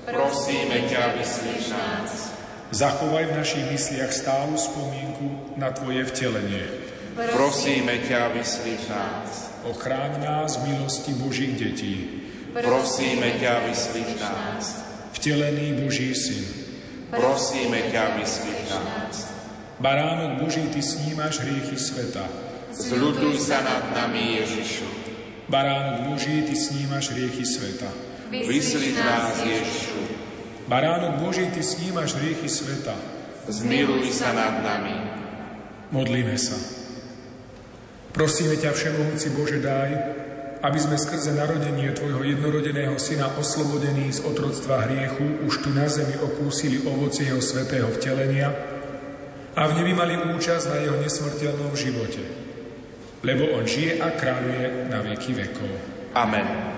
Prosíme 0.08 0.88
ťa, 0.89 1.19
vyslíš 1.19 1.65
nás. 1.69 2.27
Zachovaj 2.72 3.32
v 3.32 3.38
našich 3.40 3.66
mysliach 3.72 4.12
stálu 4.12 4.60
spomienku 4.60 5.56
na 5.56 5.72
Tvoje 5.72 6.04
vtelenie. 6.12 6.68
Prosíme 7.16 8.04
ťa, 8.04 8.36
vyslíš 8.36 8.92
nás. 8.92 9.56
Ochráň 9.64 10.20
nás 10.20 10.60
v 10.60 10.76
milosti 10.76 11.16
Božích 11.16 11.56
detí. 11.56 11.96
Prosíme 12.52 13.40
ťa, 13.40 13.72
vyslíš 13.72 14.12
nás. 14.20 14.84
Vtelený 15.16 15.80
Boží 15.80 16.12
syn. 16.12 16.44
Prosíme 17.08 17.88
ťa, 17.88 18.20
vyslíš 18.20 18.68
nás. 18.76 19.16
Baránok 19.80 20.44
Boží, 20.44 20.68
Ty 20.68 20.84
snímaš 20.84 21.40
hriechy 21.40 21.80
sveta. 21.80 22.28
Zľuduj 22.76 23.48
sa 23.48 23.64
nad 23.64 23.96
nami, 23.96 24.44
Ježišu. 24.44 24.86
Baránok 25.48 26.12
Boží, 26.12 26.44
Ty 26.44 26.52
snímaš 26.52 27.16
hriechy 27.16 27.48
sveta. 27.48 27.88
Vyslíš 28.28 29.00
nás, 29.00 29.40
Ježišu. 29.40 30.17
Baránok 30.68 31.24
Boží, 31.24 31.48
Ty 31.48 31.64
snímaš 31.64 32.20
hriechy 32.20 32.52
sveta. 32.52 32.92
Zmiluj 33.48 34.12
sa 34.12 34.36
nad 34.36 34.60
nami. 34.60 34.96
Modlíme 35.96 36.36
sa. 36.36 36.60
Prosíme 38.12 38.60
ťa, 38.60 38.76
Všemohúci 38.76 39.32
Bože, 39.32 39.64
daj, 39.64 39.92
aby 40.60 40.80
sme 40.80 41.00
skrze 41.00 41.32
narodenie 41.32 41.96
Tvojho 41.96 42.20
jednorodeného 42.20 43.00
Syna 43.00 43.32
oslobodení 43.40 44.12
z 44.12 44.28
otroctva 44.28 44.90
hriechu 44.92 45.48
už 45.48 45.64
tu 45.64 45.70
na 45.72 45.88
zemi 45.88 46.20
okúsili 46.20 46.84
ovoci 46.84 47.32
Jeho 47.32 47.40
svetého 47.40 47.88
vtelenia 47.96 48.52
a 49.56 49.62
v 49.72 49.76
nebi 49.80 49.96
mali 49.96 50.20
účasť 50.20 50.66
na 50.68 50.78
Jeho 50.84 50.98
nesmrteľnom 51.00 51.72
živote. 51.80 52.24
Lebo 53.24 53.56
On 53.56 53.64
žije 53.64 54.04
a 54.04 54.12
kráľuje 54.12 54.92
na 54.92 55.00
veky 55.00 55.32
vekov. 55.32 55.72
Amen. 56.12 56.77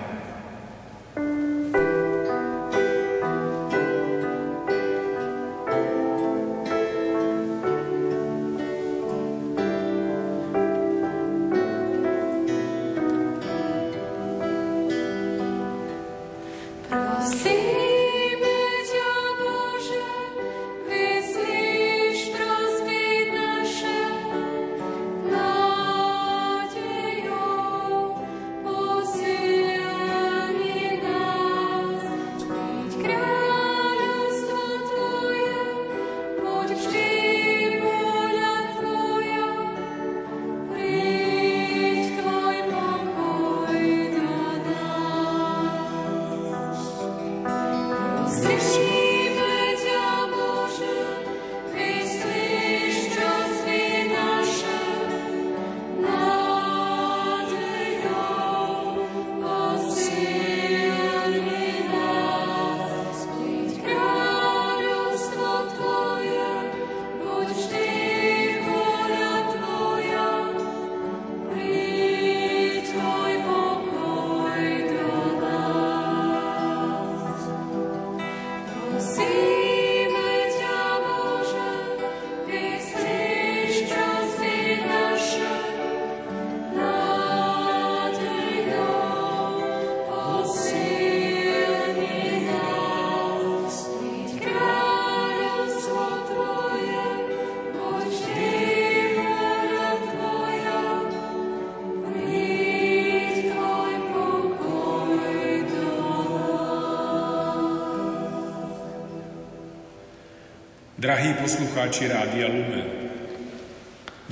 Drahí 111.20 111.36
poslucháči 111.36 112.08
Rádia 112.08 112.48
Lumen, 112.48 112.88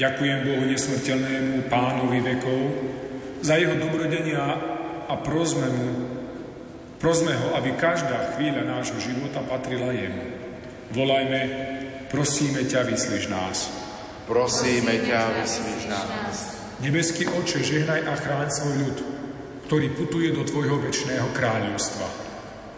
ďakujem 0.01 0.38
Bohu 0.40 0.64
nesmrteľnému 0.72 1.68
pánovi 1.68 2.16
vekov 2.24 2.61
za 3.44 3.61
jeho 3.61 3.77
dobrodenia 3.77 4.57
a 5.05 5.12
prosme 5.20 5.68
mu, 5.68 5.88
prosme 6.96 7.37
ho, 7.37 7.53
aby 7.61 7.77
každá 7.77 8.33
chvíľa 8.33 8.64
nášho 8.64 8.96
života 9.05 9.44
patrila 9.44 9.92
jemu. 9.92 10.33
Volajme, 10.96 11.40
prosíme 12.09 12.64
ťa, 12.64 12.88
vyslíš 12.88 13.29
nás. 13.29 13.68
Prosíme 14.24 15.05
ťa, 15.05 15.44
vyslíš 15.44 15.92
nás. 15.92 16.37
Nebeský 16.81 17.29
oče, 17.29 17.68
žehnaj 17.68 18.01
a 18.09 18.16
chráň 18.16 18.48
svoj 18.48 18.77
ľud, 18.88 18.98
ktorý 19.68 19.92
putuje 19.92 20.33
do 20.33 20.40
tvojho 20.40 20.81
väčšného 20.81 21.37
kráľovstva. 21.37 22.09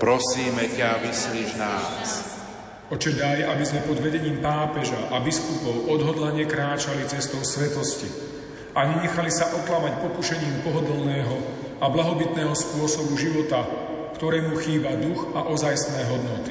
Prosíme 0.02 0.66
ťa, 0.66 0.98
vyslíš 0.98 1.54
nás. 1.62 2.39
Oče, 2.90 3.14
daj, 3.14 3.46
aby 3.46 3.62
sme 3.62 3.86
pod 3.86 4.02
vedením 4.02 4.42
pápeža 4.42 4.98
a 5.14 5.22
biskupov 5.22 5.86
odhodlane 5.94 6.42
kráčali 6.42 7.06
cestou 7.06 7.38
svetosti 7.46 8.10
a 8.74 8.82
nenechali 8.82 9.30
sa 9.30 9.46
oklamať 9.62 10.02
pokušením 10.10 10.66
pohodlného 10.66 11.36
a 11.78 11.86
blahobytného 11.86 12.50
spôsobu 12.50 13.14
života, 13.14 13.62
ktorému 14.18 14.58
chýba 14.58 14.98
duch 14.98 15.22
a 15.38 15.46
ozajstné 15.46 16.02
hodnoty. 16.10 16.50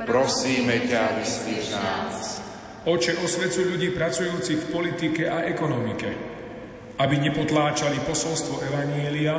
Prosíme 0.00 0.80
ťa, 0.88 1.20
vyslíš 1.20 1.76
nás. 1.76 2.40
Oče, 2.88 3.20
osvecuj 3.20 3.76
ľudí 3.76 3.92
pracujúcich 3.92 4.64
v 4.64 4.70
politike 4.72 5.28
a 5.28 5.44
ekonomike, 5.44 6.08
aby 6.96 7.20
nepotláčali 7.20 8.00
posolstvo 8.08 8.64
Evanielia, 8.64 9.36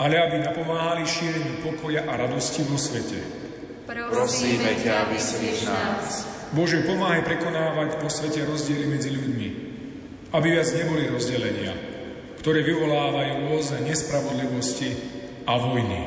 ale 0.00 0.14
aby 0.24 0.40
napomáhali 0.40 1.04
šíreniu 1.04 1.60
pokoja 1.60 2.08
a 2.08 2.16
radosti 2.16 2.64
vo 2.64 2.80
svete. 2.80 3.43
Prosíme 3.84 4.80
ťa, 4.80 5.12
vyslíš 5.12 5.68
nás. 5.68 6.24
Bože, 6.56 6.80
pomáhaj 6.88 7.20
prekonávať 7.26 8.00
po 8.00 8.08
svete 8.08 8.48
rozdiely 8.48 8.88
medzi 8.88 9.12
ľuďmi, 9.12 9.48
aby 10.32 10.46
viac 10.48 10.68
neboli 10.72 11.04
rozdelenia, 11.12 11.76
ktoré 12.40 12.64
vyvolávajú 12.64 13.52
rôzne 13.52 13.84
nespravodlivosti 13.84 14.96
a 15.44 15.52
vojny. 15.60 16.00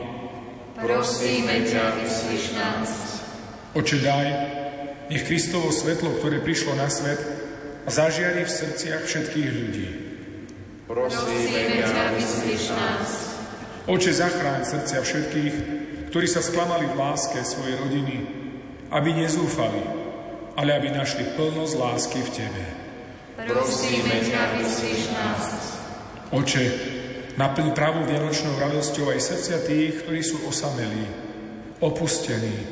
Prosíme 0.73 1.69
ťa, 1.69 2.01
vyslíš 2.01 2.45
nás. 2.57 2.89
Oče, 3.77 3.97
daj, 4.01 4.27
nech 5.13 5.25
Kristovo 5.29 5.69
svetlo, 5.69 6.17
ktoré 6.17 6.41
prišlo 6.41 6.73
na 6.73 6.89
svet, 6.89 7.21
zažiari 7.85 8.41
v 8.41 8.55
srdciach 8.57 9.05
všetkých 9.05 9.49
ľudí. 9.53 9.87
Prosíme 10.89 11.85
ťa, 11.85 12.03
vyslíš 12.17 12.63
nás. 12.73 13.09
Oče, 13.85 14.11
zachráň 14.17 14.65
srdcia 14.65 14.99
všetkých, 15.05 15.55
ktorí 16.07 16.27
sa 16.27 16.39
sklamali 16.39 16.87
v 16.87 16.97
láske 16.97 17.43
svojej 17.43 17.75
rodiny, 17.79 18.17
aby 18.91 19.09
nezúfali, 19.11 19.83
ale 20.55 20.73
aby 20.73 20.89
našli 20.89 21.27
plnosť 21.35 21.73
lásky 21.75 22.19
v 22.23 22.33
Tebe. 22.33 22.63
Prosíme 23.37 24.17
ťa, 24.23 24.57
vyslíš 24.57 25.13
nás. 25.13 25.45
Oče, 26.33 26.65
naplň 27.37 27.67
pravú 27.77 28.01
vianočnou 28.07 28.57
radosťou 28.57 29.13
aj 29.13 29.19
srdcia 29.21 29.57
tých, 29.67 30.03
ktorí 30.03 30.25
sú 30.25 30.41
osamelí, 30.49 31.05
opustení 31.83 32.65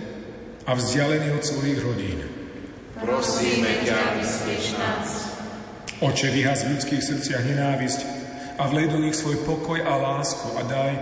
a 0.66 0.74
vzdialení 0.74 1.30
od 1.36 1.44
svojich 1.46 1.80
rodín. 1.86 2.20
Prosíme 2.98 3.86
ťa, 3.86 4.18
vyslíš 4.18 4.66
nás. 4.80 5.10
Oče, 6.02 6.34
vyhaz 6.34 6.66
v 6.66 6.76
ľudských 6.76 7.04
srdciach 7.04 7.44
nenávisť 7.46 8.00
a 8.58 8.66
vlej 8.72 8.90
do 8.90 8.98
nich 9.04 9.16
svoj 9.16 9.44
pokoj 9.44 9.80
a 9.84 9.94
lásku 9.96 10.48
a 10.56 10.62
daj, 10.64 10.94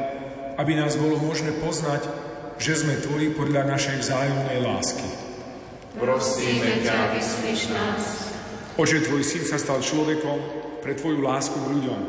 aby 0.58 0.78
nás 0.78 1.00
bolo 1.00 1.18
možné 1.18 1.54
poznať, 1.62 2.23
že 2.58 2.74
sme 2.78 3.00
Tvoji 3.02 3.34
podľa 3.34 3.66
našej 3.70 4.02
vzájomnej 4.04 4.60
lásky. 4.62 5.08
Prosíme 5.98 6.82
ťa, 6.82 7.14
vyslíš 7.14 7.62
nás. 7.70 8.04
Oče, 8.74 9.06
Tvoj 9.06 9.22
syn 9.22 9.46
sa 9.46 9.62
stal 9.62 9.80
človekom 9.86 10.38
pre 10.82 10.98
Tvoju 10.98 11.22
lásku 11.22 11.54
k 11.54 11.70
ľuďom. 11.70 12.02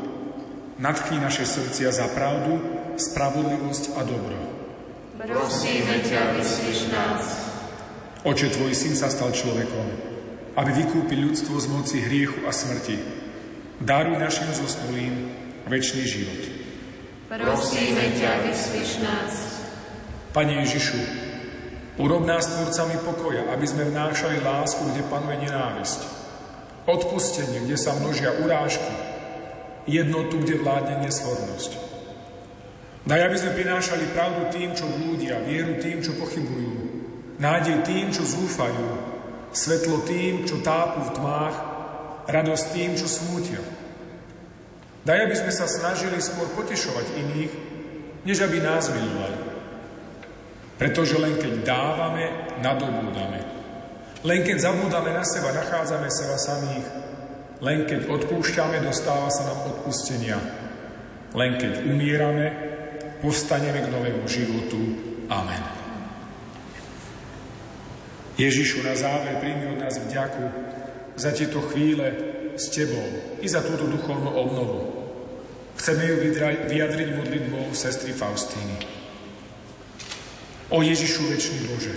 Nadchni 0.81 1.21
naše 1.21 1.45
srdcia 1.45 1.93
za 1.93 2.09
pravdu, 2.11 2.59
spravodlivosť 2.97 3.83
a 3.95 4.01
dobro. 4.03 4.37
Prosíme 5.21 6.01
ťa, 6.01 6.35
vyslíš 6.35 6.79
nás. 6.89 7.23
Oče, 8.25 8.49
Tvoj 8.49 8.73
syn 8.73 8.97
sa 8.97 9.13
stal 9.13 9.29
človekom, 9.29 9.87
aby 10.57 10.71
vykúpil 10.81 11.29
ľudstvo 11.29 11.55
z 11.61 11.67
moci 11.69 11.97
hriechu 12.01 12.41
a 12.49 12.51
smrti. 12.51 12.97
Daruj 13.77 14.17
našim 14.17 14.49
zosnulým 14.49 15.29
väčší 15.69 16.01
život. 16.07 16.41
Prosíme 17.29 18.17
ťa, 18.17 18.49
vyslíš 18.49 18.91
nás. 19.05 19.33
Pane 20.35 20.67
Ježišu, 20.67 20.99
urob 21.95 22.27
nás 22.27 22.43
tvorcami 22.43 22.99
pokoja, 23.07 23.55
aby 23.55 23.63
sme 23.63 23.87
vnášali 23.87 24.43
lásku, 24.43 24.83
kde 24.91 25.07
panuje 25.07 25.47
nenávisť. 25.47 26.03
Odpustenie, 26.83 27.63
kde 27.63 27.79
sa 27.79 27.95
množia 27.95 28.35
urážky. 28.43 28.91
Jednotu, 29.87 30.43
kde 30.43 30.59
vládne 30.59 31.07
nesvornosť. 31.07 31.71
Daj, 33.07 33.21
aby 33.31 33.37
sme 33.39 33.55
prinášali 33.55 34.11
pravdu 34.11 34.51
tým, 34.51 34.75
čo 34.75 34.91
blúdia, 34.91 35.39
vieru 35.39 35.79
tým, 35.79 36.03
čo 36.03 36.19
pochybujú, 36.19 36.73
nádej 37.39 37.87
tým, 37.87 38.11
čo 38.11 38.27
zúfajú, 38.27 38.91
svetlo 39.55 40.03
tým, 40.03 40.43
čo 40.43 40.59
tápu 40.59 40.99
v 40.99 41.13
tmách, 41.15 41.55
radosť 42.27 42.65
tým, 42.75 42.91
čo 42.99 43.07
smútia. 43.07 43.63
Daj, 45.07 45.31
aby 45.31 45.35
sme 45.37 45.53
sa 45.55 45.63
snažili 45.63 46.19
skôr 46.19 46.51
potešovať 46.59 47.07
iných, 47.23 47.53
než 48.27 48.43
aby 48.43 48.59
nás 48.59 48.91
milovali. 48.91 49.44
Pretože 50.75 51.15
len 51.15 51.39
keď 51.39 51.63
dávame, 51.63 52.25
nadobúdame. 52.59 53.39
Len 54.25 54.39
keď 54.43 54.57
zabúdame 54.59 55.15
na 55.15 55.23
seba, 55.23 55.55
nachádzame 55.55 56.09
seba 56.11 56.35
samých. 56.35 56.87
Len 57.63 57.87
keď 57.87 58.11
odpúšťame, 58.11 58.83
dostáva 58.83 59.31
sa 59.31 59.47
nám 59.47 59.59
odpustenia. 59.71 60.35
Len 61.31 61.55
keď 61.55 61.87
umierame, 61.87 62.47
postaneme 63.23 63.79
k 63.85 63.91
novému 63.93 64.25
životu. 64.27 64.79
Amen. 65.31 65.63
Ježišu, 68.35 68.83
na 68.83 68.99
záver 68.99 69.39
príjmi 69.39 69.71
od 69.71 69.79
nás 69.79 69.95
vďaku 69.95 70.45
za 71.15 71.31
tieto 71.31 71.63
chvíle 71.71 72.11
s 72.59 72.67
Tebou 72.67 73.39
i 73.39 73.47
za 73.47 73.63
túto 73.63 73.87
duchovnú 73.87 74.27
obnovu. 74.27 74.79
Chceme 75.79 76.03
ju 76.03 76.15
vyjadriť 76.67 77.09
modlitbou 77.15 77.71
sestry 77.71 78.11
Faustíny. 78.11 79.04
O 80.75 80.83
Ježišu 80.83 81.31
večný 81.31 81.71
Bože, 81.71 81.95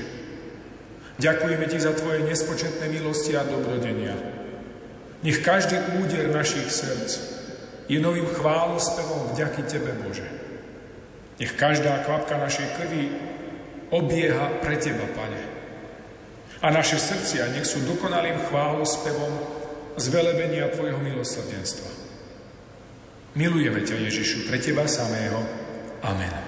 ďakujeme 1.19 1.67
Ti 1.67 1.83
za 1.83 1.99
Tvoje 1.99 2.23
nespočetné 2.23 2.87
milosti 2.87 3.35
a 3.35 3.43
dobrodenia. 3.43 4.15
Nech 5.27 5.43
každý 5.43 5.83
úder 5.99 6.31
našich 6.31 6.71
srdc 6.71 7.11
je 7.91 7.99
novým 7.99 8.31
chválospevom 8.31 9.35
vďaky 9.35 9.67
Tebe, 9.67 9.99
Bože. 9.99 10.31
Nech 11.43 11.59
každá 11.59 12.07
kvapka 12.07 12.39
našej 12.39 12.71
krvi 12.79 13.11
obieha 13.91 14.63
pre 14.63 14.79
Teba, 14.79 15.11
Pane. 15.11 15.43
A 16.63 16.71
naše 16.71 17.03
srdcia 17.03 17.51
nech 17.51 17.67
sú 17.67 17.83
dokonalým 17.83 18.39
chválospevom 18.47 19.43
zvelebenia 19.99 20.71
Tvojho 20.71 21.03
milosrdenstva. 21.03 21.91
Milujeme 23.35 23.83
ťa, 23.83 24.07
Ježišu, 24.07 24.47
pre 24.47 24.63
Teba 24.63 24.87
samého. 24.87 25.43
Amen. 26.07 26.48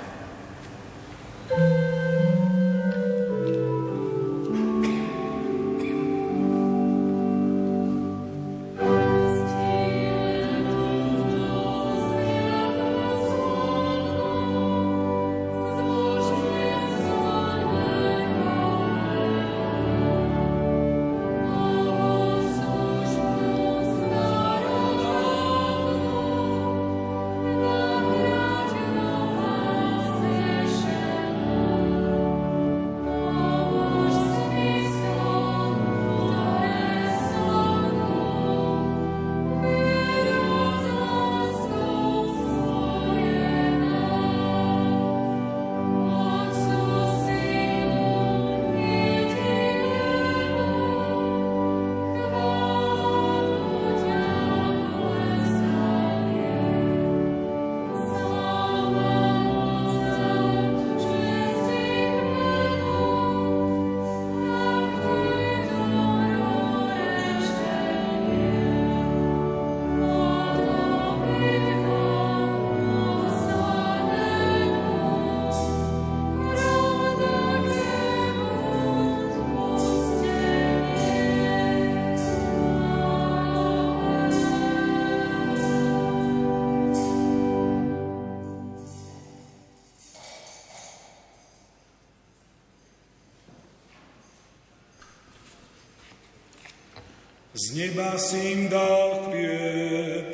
Z 97.61 97.77
neba 97.77 98.17
si 98.17 98.41
im 98.57 98.73
dal 98.73 99.29
chlieb. 99.29 100.25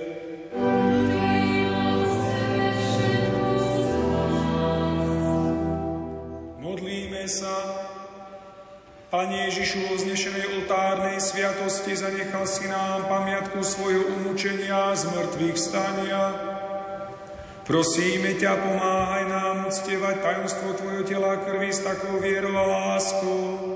Modlíme 6.62 7.27
sa. 7.27 7.51
Pane 9.11 9.51
Ježišu, 9.51 9.91
o 9.91 9.99
znešenej 9.99 10.55
oltárnej 10.55 11.18
sviatosti 11.18 11.99
zanechal 11.99 12.47
si 12.47 12.70
nám 12.70 13.11
pamiatku 13.11 13.59
svojho 13.59 14.07
umúčenia 14.22 14.95
z 14.95 15.11
mŕtvych 15.11 15.59
stania. 15.59 16.31
Prosíme 17.66 18.39
ťa, 18.39 18.55
pomáhaj 18.55 19.24
nám 19.27 19.66
uctievať 19.66 20.22
tajomstvo 20.22 20.79
Tvojho 20.79 21.03
tela 21.03 21.43
krvi 21.43 21.74
s 21.74 21.83
takou 21.83 22.22
vierou 22.22 22.55
a 22.55 22.95
láskou, 22.95 23.76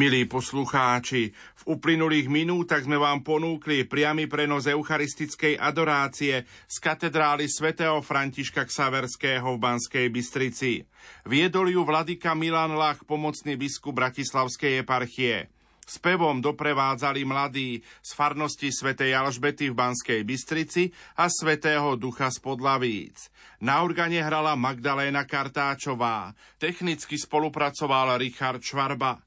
Milí 0.00 0.24
poslucháči, 0.24 1.28
v 1.28 1.62
uplynulých 1.76 2.32
minútach 2.32 2.88
sme 2.88 2.96
vám 2.96 3.20
ponúkli 3.20 3.84
priamy 3.84 4.32
prenos 4.32 4.64
eucharistickej 4.64 5.60
adorácie 5.60 6.48
z 6.48 6.76
katedrály 6.80 7.44
svätého 7.44 8.00
Františka 8.00 8.64
Ksaverského 8.64 9.44
v 9.44 9.60
Banskej 9.60 10.08
Bystrici. 10.08 10.88
Viedol 11.28 11.76
ju 11.76 11.84
vladyka 11.84 12.32
Milan 12.32 12.80
Lach, 12.80 13.04
pomocný 13.04 13.60
biskup 13.60 14.00
Bratislavskej 14.00 14.88
eparchie. 14.88 15.52
Spevom 15.84 16.40
doprevádzali 16.40 17.20
mladí 17.28 17.84
z 18.00 18.10
farnosti 18.16 18.72
svätej 18.72 19.12
Alžbety 19.12 19.68
v 19.68 19.84
Banskej 19.84 20.24
Bystrici 20.24 20.88
a 21.20 21.28
svätého 21.28 22.00
Ducha 22.00 22.32
z 22.32 22.40
Podlavíc. 22.40 23.28
Na 23.60 23.84
organe 23.84 24.24
hrala 24.24 24.56
Magdaléna 24.56 25.28
Kartáčová, 25.28 26.32
technicky 26.56 27.20
spolupracoval 27.20 28.16
Richard 28.16 28.64
Švarba. 28.64 29.20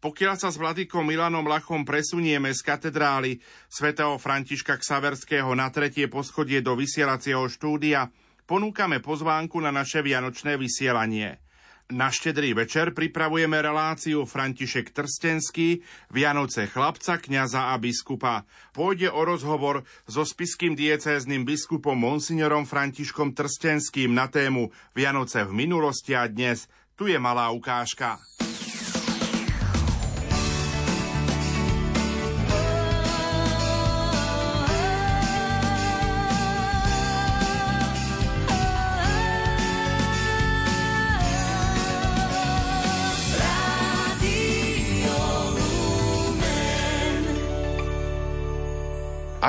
Pokiaľ 0.00 0.34
sa 0.40 0.48
s 0.48 0.56
vladykom 0.56 1.04
Milanom 1.04 1.44
Lachom 1.44 1.84
presunieme 1.84 2.56
z 2.56 2.64
katedrály 2.64 3.36
svätého 3.68 4.16
Františka 4.16 4.80
Ksaverského 4.80 5.52
na 5.52 5.68
tretie 5.68 6.08
poschodie 6.08 6.64
do 6.64 6.72
vysielacieho 6.72 7.44
štúdia, 7.52 8.08
ponúkame 8.48 9.04
pozvánku 9.04 9.60
na 9.60 9.68
naše 9.68 10.00
vianočné 10.00 10.56
vysielanie. 10.56 11.44
Na 11.92 12.08
štedrý 12.08 12.56
večer 12.56 12.96
pripravujeme 12.96 13.60
reláciu 13.60 14.24
František 14.24 14.88
Trstenský, 14.88 15.84
Vianoce 16.08 16.70
chlapca, 16.70 17.20
kňaza 17.20 17.68
a 17.68 17.76
biskupa. 17.76 18.48
Pôjde 18.72 19.12
o 19.12 19.20
rozhovor 19.20 19.84
so 20.08 20.24
spiským 20.24 20.72
diecézným 20.80 21.44
biskupom 21.44 21.98
Monsignorom 21.98 22.64
Františkom 22.64 23.36
Trstenským 23.36 24.16
na 24.16 24.32
tému 24.32 24.72
Vianoce 24.96 25.44
v 25.44 25.52
minulosti 25.52 26.16
a 26.16 26.24
dnes. 26.24 26.72
Tu 26.96 27.12
je 27.12 27.18
malá 27.20 27.52
ukážka. 27.52 28.16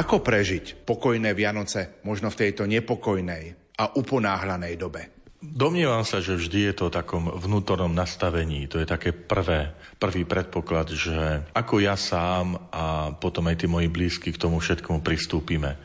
Ako 0.02 0.26
prežiť 0.26 0.82
pokojné 0.82 1.38
Vianoce 1.38 2.02
možno 2.02 2.34
v 2.34 2.40
tejto 2.42 2.66
nepokojnej 2.66 3.78
a 3.78 3.94
uponáhlanej 3.94 4.74
dobe? 4.74 5.22
Domnievam 5.38 6.02
sa, 6.02 6.22
že 6.22 6.38
vždy 6.38 6.70
je 6.70 6.74
to 6.74 6.84
o 6.90 6.94
takom 6.94 7.30
vnútornom 7.30 7.94
nastavení. 7.94 8.66
To 8.70 8.82
je 8.82 8.90
také 8.90 9.14
prvé, 9.14 9.78
prvý 10.02 10.26
predpoklad, 10.26 10.94
že 10.94 11.46
ako 11.54 11.86
ja 11.86 11.94
sám 11.94 12.58
a 12.74 13.14
potom 13.14 13.46
aj 13.50 13.62
tí 13.62 13.68
moji 13.70 13.94
blízky 13.94 14.34
k 14.34 14.42
tomu 14.42 14.58
všetkomu 14.58 15.06
pristúpime. 15.06 15.78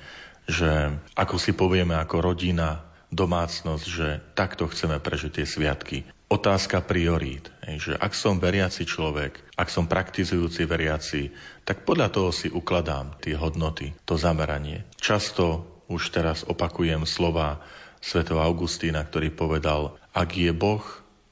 Že 0.49 0.97
ako 1.13 1.37
si 1.37 1.53
povieme 1.53 1.97
ako 2.01 2.17
rodina, 2.21 2.89
domácnosť, 3.13 3.85
že 3.85 4.09
takto 4.33 4.69
chceme 4.69 4.97
prežiť 4.97 5.41
tie 5.41 5.47
sviatky. 5.49 6.09
Otázka 6.27 6.83
priorít. 6.83 7.55
Že 7.63 8.03
ak 8.03 8.11
som 8.11 8.43
veriaci 8.43 8.83
človek, 8.83 9.55
ak 9.55 9.71
som 9.71 9.87
praktizujúci 9.87 10.67
veriaci, 10.67 11.31
tak 11.63 11.87
podľa 11.87 12.11
toho 12.11 12.31
si 12.35 12.51
ukladám 12.51 13.15
tie 13.23 13.39
hodnoty, 13.39 13.95
to 14.03 14.19
zameranie. 14.19 14.83
Často 14.99 15.63
už 15.87 16.11
teraz 16.11 16.43
opakujem 16.43 17.07
slova 17.07 17.63
svätého 18.03 18.43
Augustína, 18.43 19.07
ktorý 19.07 19.31
povedal, 19.31 19.95
ak 20.11 20.35
je 20.35 20.51
Boh 20.51 20.83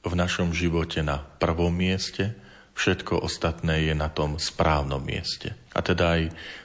v 0.07 0.13
našom 0.15 0.55
živote 0.55 1.03
na 1.03 1.19
prvom 1.43 1.75
mieste, 1.75 2.31
všetko 2.79 3.19
ostatné 3.19 3.91
je 3.91 3.93
na 3.95 4.07
tom 4.07 4.39
správnom 4.39 5.03
mieste. 5.03 5.59
A 5.75 5.83
teda 5.83 6.15
aj 6.15 6.21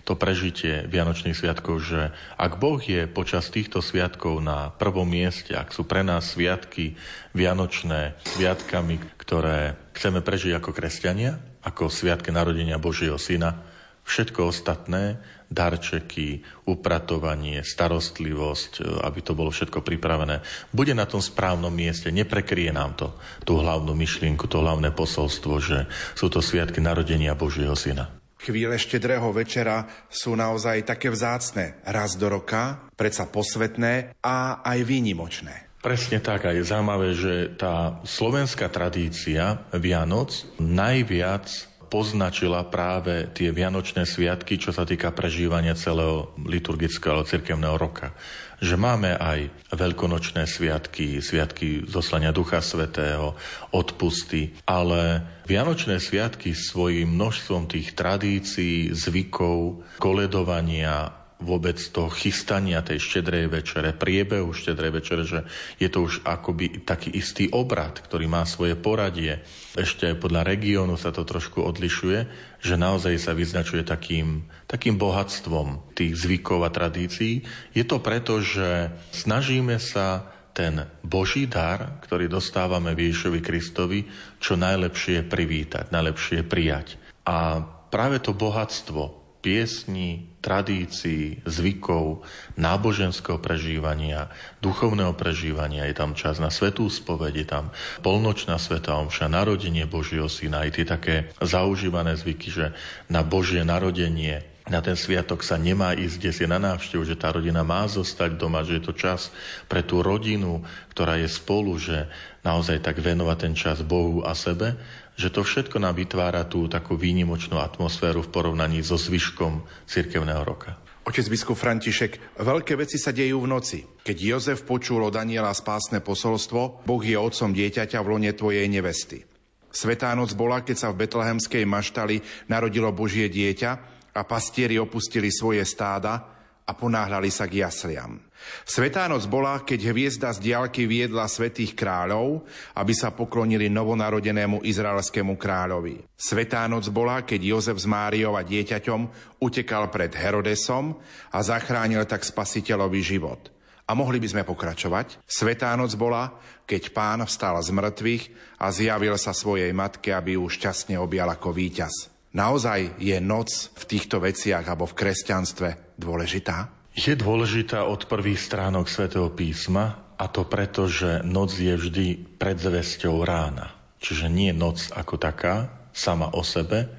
to 0.06 0.14
prežitie 0.14 0.86
Vianočných 0.86 1.34
sviatkov, 1.34 1.82
že 1.82 2.14
ak 2.38 2.62
Boh 2.62 2.78
je 2.78 3.10
počas 3.10 3.50
týchto 3.50 3.82
sviatkov 3.82 4.38
na 4.38 4.70
prvom 4.70 5.10
mieste, 5.10 5.58
ak 5.58 5.74
sú 5.74 5.82
pre 5.82 6.06
nás 6.06 6.38
sviatky 6.38 6.94
Vianočné 7.34 8.14
sviatkami, 8.22 9.02
ktoré 9.18 9.74
chceme 9.98 10.22
prežiť 10.22 10.62
ako 10.62 10.70
kresťania, 10.70 11.42
ako 11.66 11.90
sviatky 11.90 12.30
narodenia 12.30 12.78
Božieho 12.78 13.18
Syna, 13.18 13.58
všetko 14.06 14.50
ostatné 14.50 15.18
darčeky, 15.50 16.46
upratovanie, 16.70 17.66
starostlivosť, 17.66 18.72
e, 18.78 18.82
aby 19.02 19.20
to 19.22 19.34
bolo 19.34 19.50
všetko 19.50 19.82
pripravené, 19.82 20.42
bude 20.70 20.94
na 20.94 21.10
tom 21.10 21.18
správnom 21.18 21.74
mieste. 21.74 22.14
Neprekrie 22.14 22.70
nám 22.70 22.94
to 22.94 23.18
tú 23.42 23.58
hlavnú 23.58 23.90
myšlienku, 23.94 24.46
to 24.46 24.62
hlavné 24.62 24.94
posolstvo, 24.94 25.54
že 25.58 25.90
sú 26.14 26.30
to 26.30 26.38
sviatky 26.38 26.78
narodenia 26.78 27.34
Božieho 27.34 27.74
Syna. 27.74 28.19
Chvíle 28.40 28.80
štedrého 28.80 29.28
večera 29.36 29.84
sú 30.08 30.32
naozaj 30.32 30.88
také 30.88 31.12
vzácne. 31.12 31.76
Raz 31.84 32.16
do 32.16 32.32
roka, 32.32 32.88
predsa 32.96 33.28
posvetné 33.28 34.16
a 34.24 34.64
aj 34.64 34.80
výnimočné. 34.80 35.68
Presne 35.84 36.24
tak 36.24 36.48
a 36.48 36.56
je 36.56 36.64
zaujímavé, 36.64 37.12
že 37.12 37.52
tá 37.60 38.00
slovenská 38.04 38.72
tradícia 38.72 39.64
Vianoc 39.76 40.32
najviac 40.56 41.48
poznačila 41.90 42.64
práve 42.70 43.28
tie 43.34 43.50
vianočné 43.50 44.06
sviatky, 44.06 44.56
čo 44.56 44.70
sa 44.70 44.86
týka 44.86 45.10
prežívania 45.10 45.74
celého 45.76 46.32
liturgického 46.40 47.26
cirkevného 47.26 47.76
roka. 47.76 48.14
Že 48.60 48.76
máme 48.76 49.16
aj 49.16 49.48
veľkonočné 49.72 50.44
sviatky, 50.44 51.24
sviatky 51.24 51.88
zoslania 51.88 52.32
Ducha 52.32 52.60
Svetého, 52.60 53.34
odpusty, 53.72 54.52
ale 54.68 55.24
Vianočné 55.50 55.98
sviatky 55.98 56.54
svojim 56.54 57.10
množstvom 57.10 57.66
tých 57.66 57.98
tradícií, 57.98 58.94
zvykov, 58.94 59.82
koledovania, 59.98 61.19
vôbec 61.40 61.80
toho 61.80 62.12
chystania 62.12 62.84
tej 62.84 63.00
štedrej 63.00 63.48
večere, 63.48 63.96
priebehu 63.96 64.52
štedrej 64.52 64.92
večere, 64.92 65.22
že 65.24 65.40
je 65.80 65.88
to 65.88 66.04
už 66.04 66.22
akoby 66.22 66.84
taký 66.84 67.10
istý 67.16 67.48
obrad, 67.50 67.98
ktorý 68.00 68.28
má 68.28 68.44
svoje 68.44 68.76
poradie. 68.76 69.40
Ešte 69.74 70.12
podľa 70.16 70.44
regiónu 70.44 71.00
sa 71.00 71.10
to 71.10 71.24
trošku 71.24 71.64
odlišuje, 71.64 72.18
že 72.60 72.74
naozaj 72.76 73.16
sa 73.16 73.32
vyznačuje 73.32 73.82
takým, 73.82 74.44
takým 74.68 75.00
bohatstvom 75.00 75.96
tých 75.96 76.12
zvykov 76.14 76.68
a 76.68 76.70
tradícií. 76.70 77.42
Je 77.72 77.84
to 77.88 78.04
preto, 78.04 78.44
že 78.44 78.92
snažíme 79.16 79.80
sa 79.80 80.28
ten 80.52 80.84
Boží 81.00 81.48
dar, 81.48 82.02
ktorý 82.04 82.28
dostávame 82.28 82.92
Ježišovi 82.92 83.40
Kristovi, 83.40 84.04
čo 84.42 84.58
najlepšie 84.60 85.24
privítať, 85.24 85.88
najlepšie 85.88 86.44
prijať. 86.44 87.00
A 87.24 87.62
práve 87.88 88.18
to 88.18 88.34
bohatstvo 88.34 89.19
piesní, 89.40 90.30
tradícií, 90.40 91.44
zvykov, 91.44 92.24
náboženského 92.56 93.40
prežívania, 93.40 94.32
duchovného 94.64 95.12
prežívania. 95.16 95.88
Je 95.88 95.96
tam 95.96 96.16
čas 96.16 96.40
na 96.40 96.48
svetú 96.48 96.88
spoveď, 96.88 97.34
je 97.44 97.46
tam 97.48 97.64
polnočná 98.04 98.56
sveta 98.56 98.96
omša, 98.96 99.28
narodenie 99.28 99.84
Božieho 99.84 100.28
syna, 100.28 100.64
aj 100.64 100.70
tie 100.76 100.86
také 100.88 101.14
zaužívané 101.40 102.16
zvyky, 102.16 102.48
že 102.52 102.66
na 103.08 103.20
Božie 103.24 103.64
narodenie 103.64 104.44
na 104.70 104.78
ten 104.78 104.94
sviatok 104.94 105.42
sa 105.42 105.58
nemá 105.58 105.98
ísť 105.98 106.16
kde 106.22 106.30
si 106.30 106.44
na 106.46 106.62
návštevu, 106.62 107.02
že 107.02 107.18
tá 107.18 107.34
rodina 107.34 107.66
má 107.66 107.90
zostať 107.90 108.38
doma, 108.38 108.62
že 108.62 108.78
je 108.78 108.86
to 108.86 108.94
čas 108.94 109.34
pre 109.66 109.82
tú 109.82 109.98
rodinu, 109.98 110.62
ktorá 110.94 111.18
je 111.18 111.26
spolu, 111.26 111.74
že 111.74 112.06
naozaj 112.46 112.78
tak 112.78 113.02
venovať 113.02 113.36
ten 113.40 113.54
čas 113.58 113.82
Bohu 113.82 114.22
a 114.22 114.30
sebe 114.38 114.78
že 115.18 115.32
to 115.32 115.46
všetko 115.46 115.78
nám 115.82 115.98
vytvára 115.98 116.46
tú 116.46 116.66
takú 116.66 116.98
výnimočnú 116.98 117.58
atmosféru 117.58 118.24
v 118.24 118.32
porovnaní 118.32 118.80
so 118.84 118.98
zvyškom 118.98 119.62
cirkevného 119.86 120.42
roka. 120.42 120.76
Otec 121.00 121.26
biskup 121.32 121.56
František, 121.56 122.38
veľké 122.38 122.76
veci 122.76 123.00
sa 123.00 123.10
dejú 123.10 123.42
v 123.42 123.50
noci. 123.50 123.78
Keď 123.82 124.16
Jozef 124.20 124.68
počul 124.68 125.00
od 125.00 125.16
Daniela 125.16 125.50
spásne 125.56 126.04
posolstvo, 126.04 126.84
Boh 126.84 127.02
je 127.02 127.16
otcom 127.16 127.50
dieťaťa 127.50 127.98
v 128.04 128.10
lone 128.14 128.30
tvojej 128.36 128.68
nevesty. 128.68 129.24
Svetá 129.70 130.12
noc 130.12 130.36
bola, 130.36 130.60
keď 130.60 130.76
sa 130.76 130.88
v 130.92 131.06
betlehemskej 131.06 131.64
maštali 131.64 132.46
narodilo 132.52 132.92
Božie 132.92 133.30
dieťa 133.32 133.70
a 134.12 134.20
pastieri 134.26 134.76
opustili 134.76 135.30
svoje 135.32 135.62
stáda 135.64 136.26
a 136.66 136.72
ponáhľali 136.74 137.30
sa 137.30 137.50
k 137.50 137.64
jasliam. 137.66 138.20
Svetá 138.64 139.06
noc 139.06 139.26
bola, 139.28 139.60
keď 139.60 139.92
hviezda 139.92 140.30
z 140.32 140.52
diálky 140.52 140.88
viedla 140.88 141.28
svetých 141.28 141.76
kráľov, 141.76 142.44
aby 142.76 142.92
sa 142.96 143.12
poklonili 143.12 143.68
novonarodenému 143.68 144.64
izraelskému 144.64 145.36
kráľovi. 145.36 146.04
Svetá 146.16 146.64
noc 146.66 146.88
bola, 146.88 147.22
keď 147.24 147.40
Jozef 147.56 147.78
s 147.80 147.86
Máriou 147.86 148.36
a 148.36 148.42
dieťaťom 148.44 149.00
utekal 149.40 149.88
pred 149.92 150.12
Herodesom 150.14 150.96
a 151.32 151.38
zachránil 151.40 152.04
tak 152.08 152.24
spasiteľový 152.24 153.00
život. 153.04 153.52
A 153.90 153.96
mohli 153.98 154.22
by 154.22 154.28
sme 154.30 154.42
pokračovať. 154.46 155.18
Svetá 155.26 155.74
noc 155.74 155.98
bola, 155.98 156.38
keď 156.62 156.94
pán 156.94 157.26
vstal 157.26 157.58
z 157.58 157.74
mŕtvych 157.74 158.24
a 158.62 158.70
zjavil 158.70 159.18
sa 159.18 159.34
svojej 159.34 159.74
matke, 159.74 160.14
aby 160.14 160.38
ju 160.38 160.46
šťastne 160.46 160.94
objal 160.94 161.26
ako 161.26 161.50
víťaz. 161.50 162.06
Naozaj 162.30 163.02
je 163.02 163.18
noc 163.18 163.50
v 163.74 163.84
týchto 163.90 164.22
veciach 164.22 164.62
alebo 164.62 164.86
v 164.86 164.94
kresťanstve 164.94 165.98
dôležitá? 165.98 166.79
Je 167.00 167.16
dôležitá 167.16 167.88
od 167.88 168.04
prvých 168.04 168.36
stránok 168.36 168.84
svätého 168.84 169.32
písma 169.32 170.04
a 170.20 170.28
to 170.28 170.44
preto, 170.44 170.84
že 170.84 171.24
noc 171.24 171.56
je 171.56 171.72
vždy 171.72 172.36
predzvesťou 172.36 173.24
rána. 173.24 173.72
Čiže 174.04 174.28
nie 174.28 174.52
noc 174.52 174.92
ako 174.92 175.16
taká, 175.16 175.72
sama 175.96 176.28
o 176.36 176.44
sebe, 176.44 176.92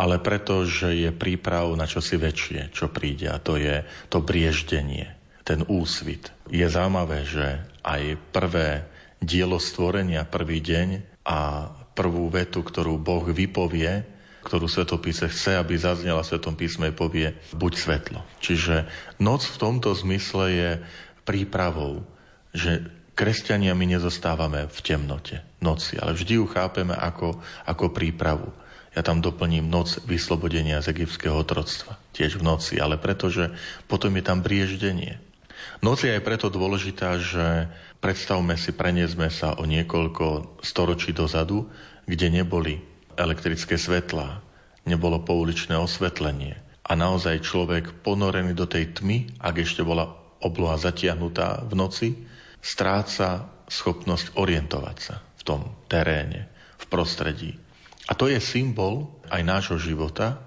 ale 0.00 0.16
preto, 0.24 0.64
že 0.64 0.96
je 0.96 1.12
príprav 1.12 1.68
na 1.76 1.84
čosi 1.84 2.16
väčšie, 2.16 2.72
čo 2.72 2.88
príde 2.88 3.28
a 3.28 3.36
to 3.36 3.60
je 3.60 3.84
to 4.08 4.24
brieždenie, 4.24 5.12
ten 5.44 5.60
úsvit. 5.68 6.32
Je 6.48 6.64
zaujímavé, 6.64 7.28
že 7.28 7.68
aj 7.84 8.16
prvé 8.32 8.88
dielo 9.20 9.60
stvorenia, 9.60 10.24
prvý 10.24 10.64
deň 10.64 11.20
a 11.28 11.68
prvú 11.92 12.32
vetu, 12.32 12.64
ktorú 12.64 12.96
Boh 12.96 13.28
vypovie, 13.28 14.08
ktorú 14.44 14.68
svetopíse 14.68 15.24
chce, 15.26 15.56
aby 15.56 15.80
zaznela 15.80 16.20
v 16.20 16.28
Svetom 16.28 16.54
písme, 16.54 16.92
povie 16.92 17.32
buď 17.56 17.72
svetlo. 17.72 18.20
Čiže 18.44 18.84
noc 19.16 19.48
v 19.48 19.56
tomto 19.56 19.96
zmysle 19.96 20.44
je 20.52 20.70
prípravou, 21.24 22.04
že 22.52 22.84
kresťania 23.16 23.72
my 23.72 23.96
nezostávame 23.96 24.68
v 24.68 24.78
temnote 24.84 25.40
noci, 25.64 25.96
ale 25.96 26.12
vždy 26.12 26.38
ju 26.38 26.44
chápeme 26.46 26.92
ako, 26.92 27.40
ako 27.64 27.90
prípravu. 27.90 28.52
Ja 28.94 29.02
tam 29.02 29.18
doplním 29.18 29.66
noc 29.66 29.98
vyslobodenia 30.06 30.78
z 30.78 30.94
egyptského 30.94 31.34
otroctva, 31.34 31.98
tiež 32.14 32.38
v 32.38 32.46
noci, 32.46 32.78
ale 32.78 32.94
pretože 32.94 33.50
potom 33.90 34.14
je 34.14 34.22
tam 34.22 34.38
brieždenie. 34.38 35.18
Noc 35.82 36.06
je 36.06 36.14
aj 36.14 36.22
preto 36.22 36.46
dôležitá, 36.46 37.18
že 37.18 37.66
predstavme 37.98 38.54
si, 38.54 38.70
preniesme 38.70 39.32
sa 39.34 39.58
o 39.58 39.66
niekoľko 39.66 40.60
storočí 40.62 41.10
dozadu, 41.10 41.66
kde 42.06 42.30
neboli 42.30 42.93
elektrické 43.16 43.78
svetlá, 43.78 44.44
nebolo 44.84 45.22
pouličné 45.24 45.74
osvetlenie. 45.74 46.60
A 46.84 46.92
naozaj 46.92 47.40
človek 47.40 48.04
ponorený 48.04 48.52
do 48.52 48.68
tej 48.68 49.00
tmy, 49.00 49.40
ak 49.40 49.64
ešte 49.64 49.80
bola 49.80 50.12
obloha 50.44 50.76
zatiahnutá 50.76 51.64
v 51.64 51.72
noci, 51.72 52.08
stráca 52.60 53.48
schopnosť 53.68 54.36
orientovať 54.36 54.96
sa 55.00 55.24
v 55.40 55.42
tom 55.42 55.60
teréne, 55.88 56.48
v 56.76 56.84
prostredí. 56.92 57.56
A 58.04 58.12
to 58.12 58.28
je 58.28 58.36
symbol 58.36 59.08
aj 59.32 59.40
nášho 59.40 59.80
života, 59.80 60.44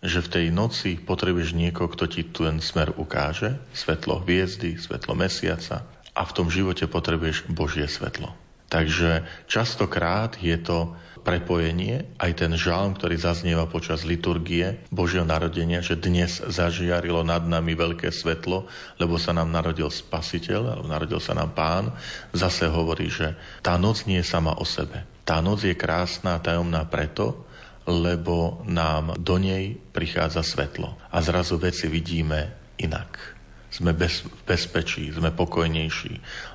že 0.00 0.24
v 0.24 0.32
tej 0.32 0.46
noci 0.48 0.96
potrebuješ 0.96 1.52
niekoho, 1.52 1.92
kto 1.92 2.08
ti 2.08 2.24
ten 2.24 2.64
smer 2.64 2.96
ukáže, 2.96 3.60
svetlo 3.76 4.24
hviezdy, 4.24 4.80
svetlo 4.80 5.12
mesiaca 5.12 5.84
a 6.16 6.22
v 6.24 6.34
tom 6.36 6.48
živote 6.48 6.88
potrebuješ 6.88 7.52
Božie 7.52 7.84
svetlo. 7.84 8.32
Takže 8.72 9.28
častokrát 9.46 10.40
je 10.40 10.56
to 10.56 10.96
prepojenie, 11.26 12.06
aj 12.22 12.32
ten 12.38 12.54
žalm, 12.54 12.94
ktorý 12.94 13.18
zaznieva 13.18 13.66
počas 13.66 14.06
liturgie 14.06 14.78
Božieho 14.94 15.26
narodenia, 15.26 15.82
že 15.82 15.98
dnes 15.98 16.38
zažiarilo 16.38 17.26
nad 17.26 17.42
nami 17.42 17.74
veľké 17.74 18.14
svetlo, 18.14 18.70
lebo 19.02 19.18
sa 19.18 19.34
nám 19.34 19.50
narodil 19.50 19.90
spasiteľ, 19.90 20.78
alebo 20.78 20.86
narodil 20.86 21.18
sa 21.18 21.34
nám 21.34 21.50
pán, 21.58 21.90
zase 22.30 22.70
hovorí, 22.70 23.10
že 23.10 23.34
tá 23.58 23.74
noc 23.74 24.06
nie 24.06 24.22
je 24.22 24.30
sama 24.30 24.54
o 24.54 24.62
sebe. 24.62 25.02
Tá 25.26 25.42
noc 25.42 25.66
je 25.66 25.74
krásna 25.74 26.38
a 26.38 26.42
tajomná 26.42 26.86
preto, 26.86 27.42
lebo 27.90 28.62
nám 28.62 29.18
do 29.18 29.42
nej 29.42 29.74
prichádza 29.90 30.46
svetlo. 30.46 30.94
A 31.10 31.18
zrazu 31.18 31.58
veci 31.58 31.90
vidíme 31.90 32.54
inak 32.78 33.35
sme 33.76 33.92
bez, 33.92 34.24
v 34.24 34.42
bezpečí, 34.48 35.12
sme 35.12 35.36
pokojnejší, 35.36 36.14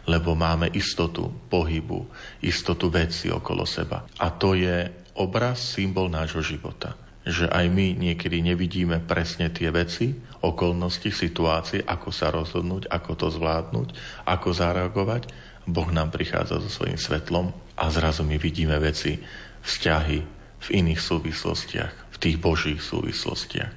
lebo 0.09 0.33
máme 0.33 0.73
istotu 0.73 1.29
pohybu, 1.53 2.09
istotu 2.41 2.89
veci 2.89 3.29
okolo 3.29 3.61
seba. 3.61 4.01
A 4.17 4.33
to 4.33 4.57
je 4.57 4.89
obraz, 5.21 5.77
symbol 5.77 6.09
nášho 6.09 6.41
života. 6.41 6.97
Že 7.21 7.53
aj 7.53 7.65
my 7.69 7.87
niekedy 7.93 8.41
nevidíme 8.41 8.97
presne 9.05 9.53
tie 9.53 9.69
veci, 9.69 10.17
okolnosti, 10.41 11.13
situácie, 11.13 11.85
ako 11.85 12.09
sa 12.09 12.33
rozhodnúť, 12.33 12.89
ako 12.89 13.11
to 13.13 13.27
zvládnuť, 13.29 13.87
ako 14.25 14.49
zareagovať. 14.49 15.29
Boh 15.69 15.89
nám 15.93 16.09
prichádza 16.09 16.57
so 16.57 16.69
svojím 16.73 16.97
svetlom 16.97 17.53
a 17.77 17.85
zrazu 17.93 18.25
my 18.25 18.41
vidíme 18.41 18.73
veci, 18.81 19.21
vzťahy 19.61 20.19
v 20.61 20.67
iných 20.73 20.97
súvislostiach, 20.97 21.93
v 22.09 22.17
tých 22.17 22.41
božích 22.41 22.81
súvislostiach. 22.81 23.73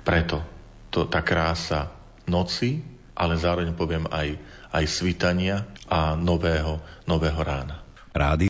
Preto 0.00 0.40
to, 0.88 1.04
tá 1.04 1.20
krása 1.20 1.92
noci, 2.28 2.82
ale 3.16 3.40
zároveň 3.40 3.72
poviem 3.72 4.04
aj, 4.12 4.36
aj 4.76 4.84
svitania 4.84 5.64
a 5.88 6.12
nového, 6.14 6.78
nového 7.08 7.40
rána. 7.40 7.80
Rádio 8.12 8.44